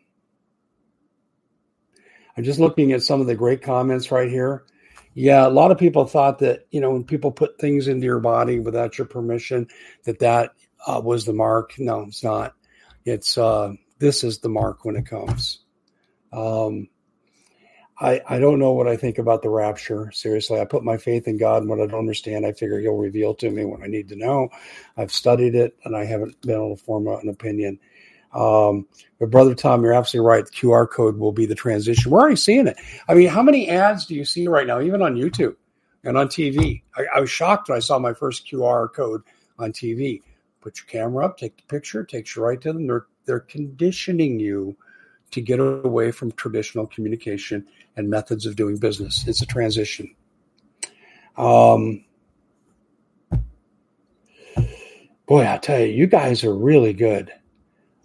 [2.36, 4.64] I'm just looking at some of the great comments right here.
[5.14, 8.20] Yeah, a lot of people thought that you know when people put things into your
[8.20, 9.66] body without your permission,
[10.04, 10.52] that that
[10.86, 11.72] uh, was the mark.
[11.78, 12.54] No, it's not.
[13.06, 15.60] It's uh, this is the mark when it comes.
[16.32, 16.88] Um,
[17.98, 20.10] I, I don't know what I think about the rapture.
[20.12, 22.92] Seriously, I put my faith in God, and what I don't understand, I figure He'll
[22.92, 24.50] reveal to me what I need to know.
[24.98, 27.78] I've studied it, and I haven't been able to form an opinion.
[28.32, 28.86] Um,
[29.18, 30.44] but brother Tom, you're absolutely right.
[30.44, 32.10] The QR code will be the transition.
[32.10, 32.76] We're already seeing it.
[33.08, 35.56] I mean, how many ads do you see right now, even on YouTube
[36.04, 36.82] and on TV?
[36.96, 39.22] I, I was shocked when I saw my first QR code
[39.58, 40.22] on TV.
[40.60, 42.86] Put your camera up, take the picture, takes you right to them.
[42.86, 44.76] They're they're conditioning you
[45.32, 47.66] to get away from traditional communication
[47.96, 49.26] and methods of doing business.
[49.26, 50.14] It's a transition.
[51.36, 52.04] Um,
[55.26, 57.32] boy, I tell you, you guys are really good.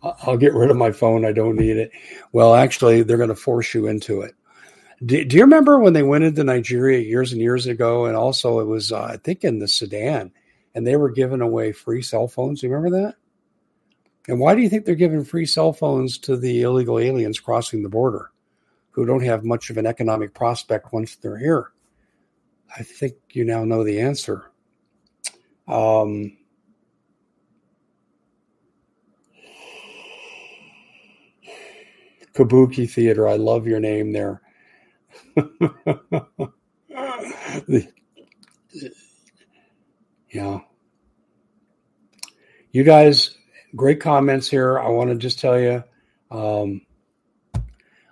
[0.04, 1.26] I'll get rid of my phone.
[1.26, 1.92] I don't need it.
[2.32, 4.34] Well, actually, they're going to force you into it.
[5.06, 8.06] Do, do, you remember when they went into Nigeria years and years ago?
[8.06, 10.32] And also, it was, uh, I think, in the Sudan,
[10.76, 12.62] and they were giving away free cell phones.
[12.62, 13.16] Do you remember that?
[14.28, 17.82] And why do you think they're giving free cell phones to the illegal aliens crossing
[17.82, 18.32] the border
[18.92, 21.72] who don't have much of an economic prospect once they're here?
[22.78, 24.52] I think you now know the answer.
[25.68, 26.38] Um,
[32.34, 33.28] Kabuki Theater.
[33.28, 34.42] I love your name there.
[40.30, 40.60] yeah.
[42.72, 43.36] You guys,
[43.76, 44.80] great comments here.
[44.80, 45.84] I want to just tell you,
[46.30, 46.82] um,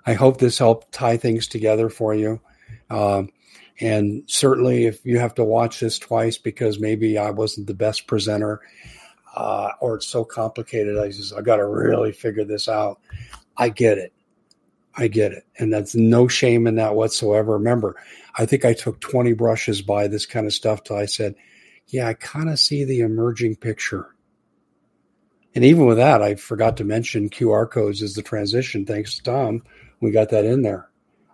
[0.05, 2.41] I hope this helped tie things together for you.
[2.89, 3.29] Um,
[3.79, 8.07] and certainly, if you have to watch this twice because maybe I wasn't the best
[8.07, 8.59] presenter
[9.35, 12.99] uh, or it's so complicated, I just I got to really figure this out.
[13.59, 14.13] I get it.
[14.95, 15.45] I get it.
[15.59, 17.53] And that's no shame in that whatsoever.
[17.53, 17.97] Remember,
[18.37, 21.35] I think I took 20 brushes by this kind of stuff till I said,
[21.87, 24.15] yeah, I kind of see the emerging picture.
[25.53, 28.85] And even with that, I forgot to mention QR codes as the transition.
[28.85, 29.63] Thanks to Tom,
[29.99, 30.89] we got that in there.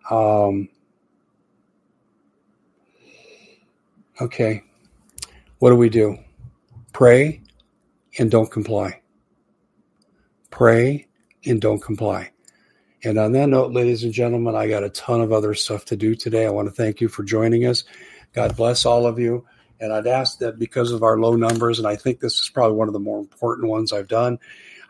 [0.10, 0.70] Um,
[4.20, 4.64] okay.
[5.60, 6.18] What do we do?
[6.92, 7.42] Pray
[8.18, 9.02] and don't comply.
[10.50, 11.08] Pray
[11.46, 12.32] and don't comply.
[13.04, 15.96] And on that note, ladies and gentlemen, I got a ton of other stuff to
[15.96, 16.46] do today.
[16.46, 17.84] I want to thank you for joining us.
[18.34, 19.46] God bless all of you.
[19.80, 22.78] And I'd ask that because of our low numbers, and I think this is probably
[22.78, 24.40] one of the more important ones I've done,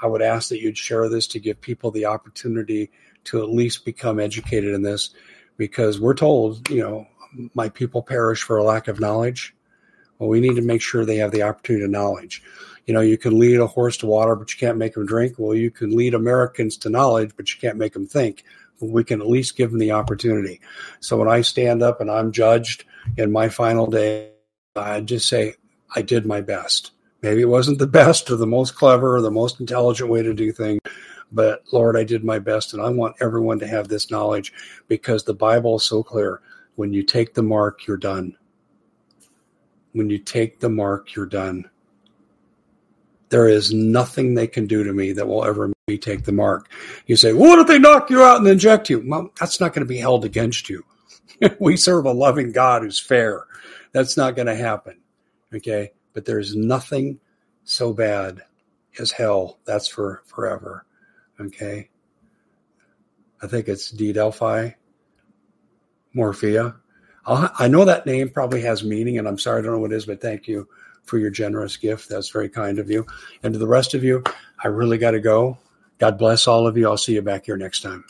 [0.01, 2.91] I would ask that you'd share this to give people the opportunity
[3.25, 5.09] to at least become educated in this
[5.57, 7.07] because we're told, you know,
[7.53, 9.54] my people perish for a lack of knowledge.
[10.19, 12.41] Well, we need to make sure they have the opportunity to knowledge
[12.85, 15.35] you know, you can lead a horse to water, but you can't make them drink.
[15.37, 18.43] Well, you can lead Americans to knowledge, but you can't make them think.
[18.79, 20.61] We can at least give them the opportunity.
[20.99, 22.83] So when I stand up and I'm judged
[23.17, 24.31] in my final day,
[24.75, 25.55] I just say,
[25.95, 26.91] I did my best.
[27.21, 30.33] Maybe it wasn't the best or the most clever or the most intelligent way to
[30.33, 30.81] do things,
[31.31, 32.73] but Lord, I did my best.
[32.73, 34.53] And I want everyone to have this knowledge
[34.87, 36.41] because the Bible is so clear.
[36.75, 38.35] When you take the mark, you're done.
[39.95, 41.69] When you take the mark, you're done.
[43.29, 46.33] There is nothing they can do to me that will ever make me take the
[46.33, 46.69] mark.
[47.07, 49.01] You say, well, what if they knock you out and inject you?
[49.07, 50.83] Well, that's not going to be held against you.
[51.61, 53.45] we serve a loving God who's fair.
[53.93, 54.99] That's not going to happen.
[55.55, 55.93] Okay.
[56.11, 57.21] But there's nothing
[57.63, 58.41] so bad
[58.99, 59.59] as hell.
[59.63, 60.85] That's for forever.
[61.39, 61.89] Okay.
[63.41, 64.71] I think it's D Delphi,
[66.13, 66.75] Morphia.
[67.25, 69.91] I'll, i know that name probably has meaning, and I'm sorry I don't know what
[69.91, 70.67] it is, but thank you
[71.03, 72.09] for your generous gift.
[72.09, 73.05] That's very kind of you.
[73.43, 74.23] And to the rest of you,
[74.63, 75.57] I really got to go.
[75.97, 76.87] God bless all of you.
[76.89, 78.03] I'll see you back here next time.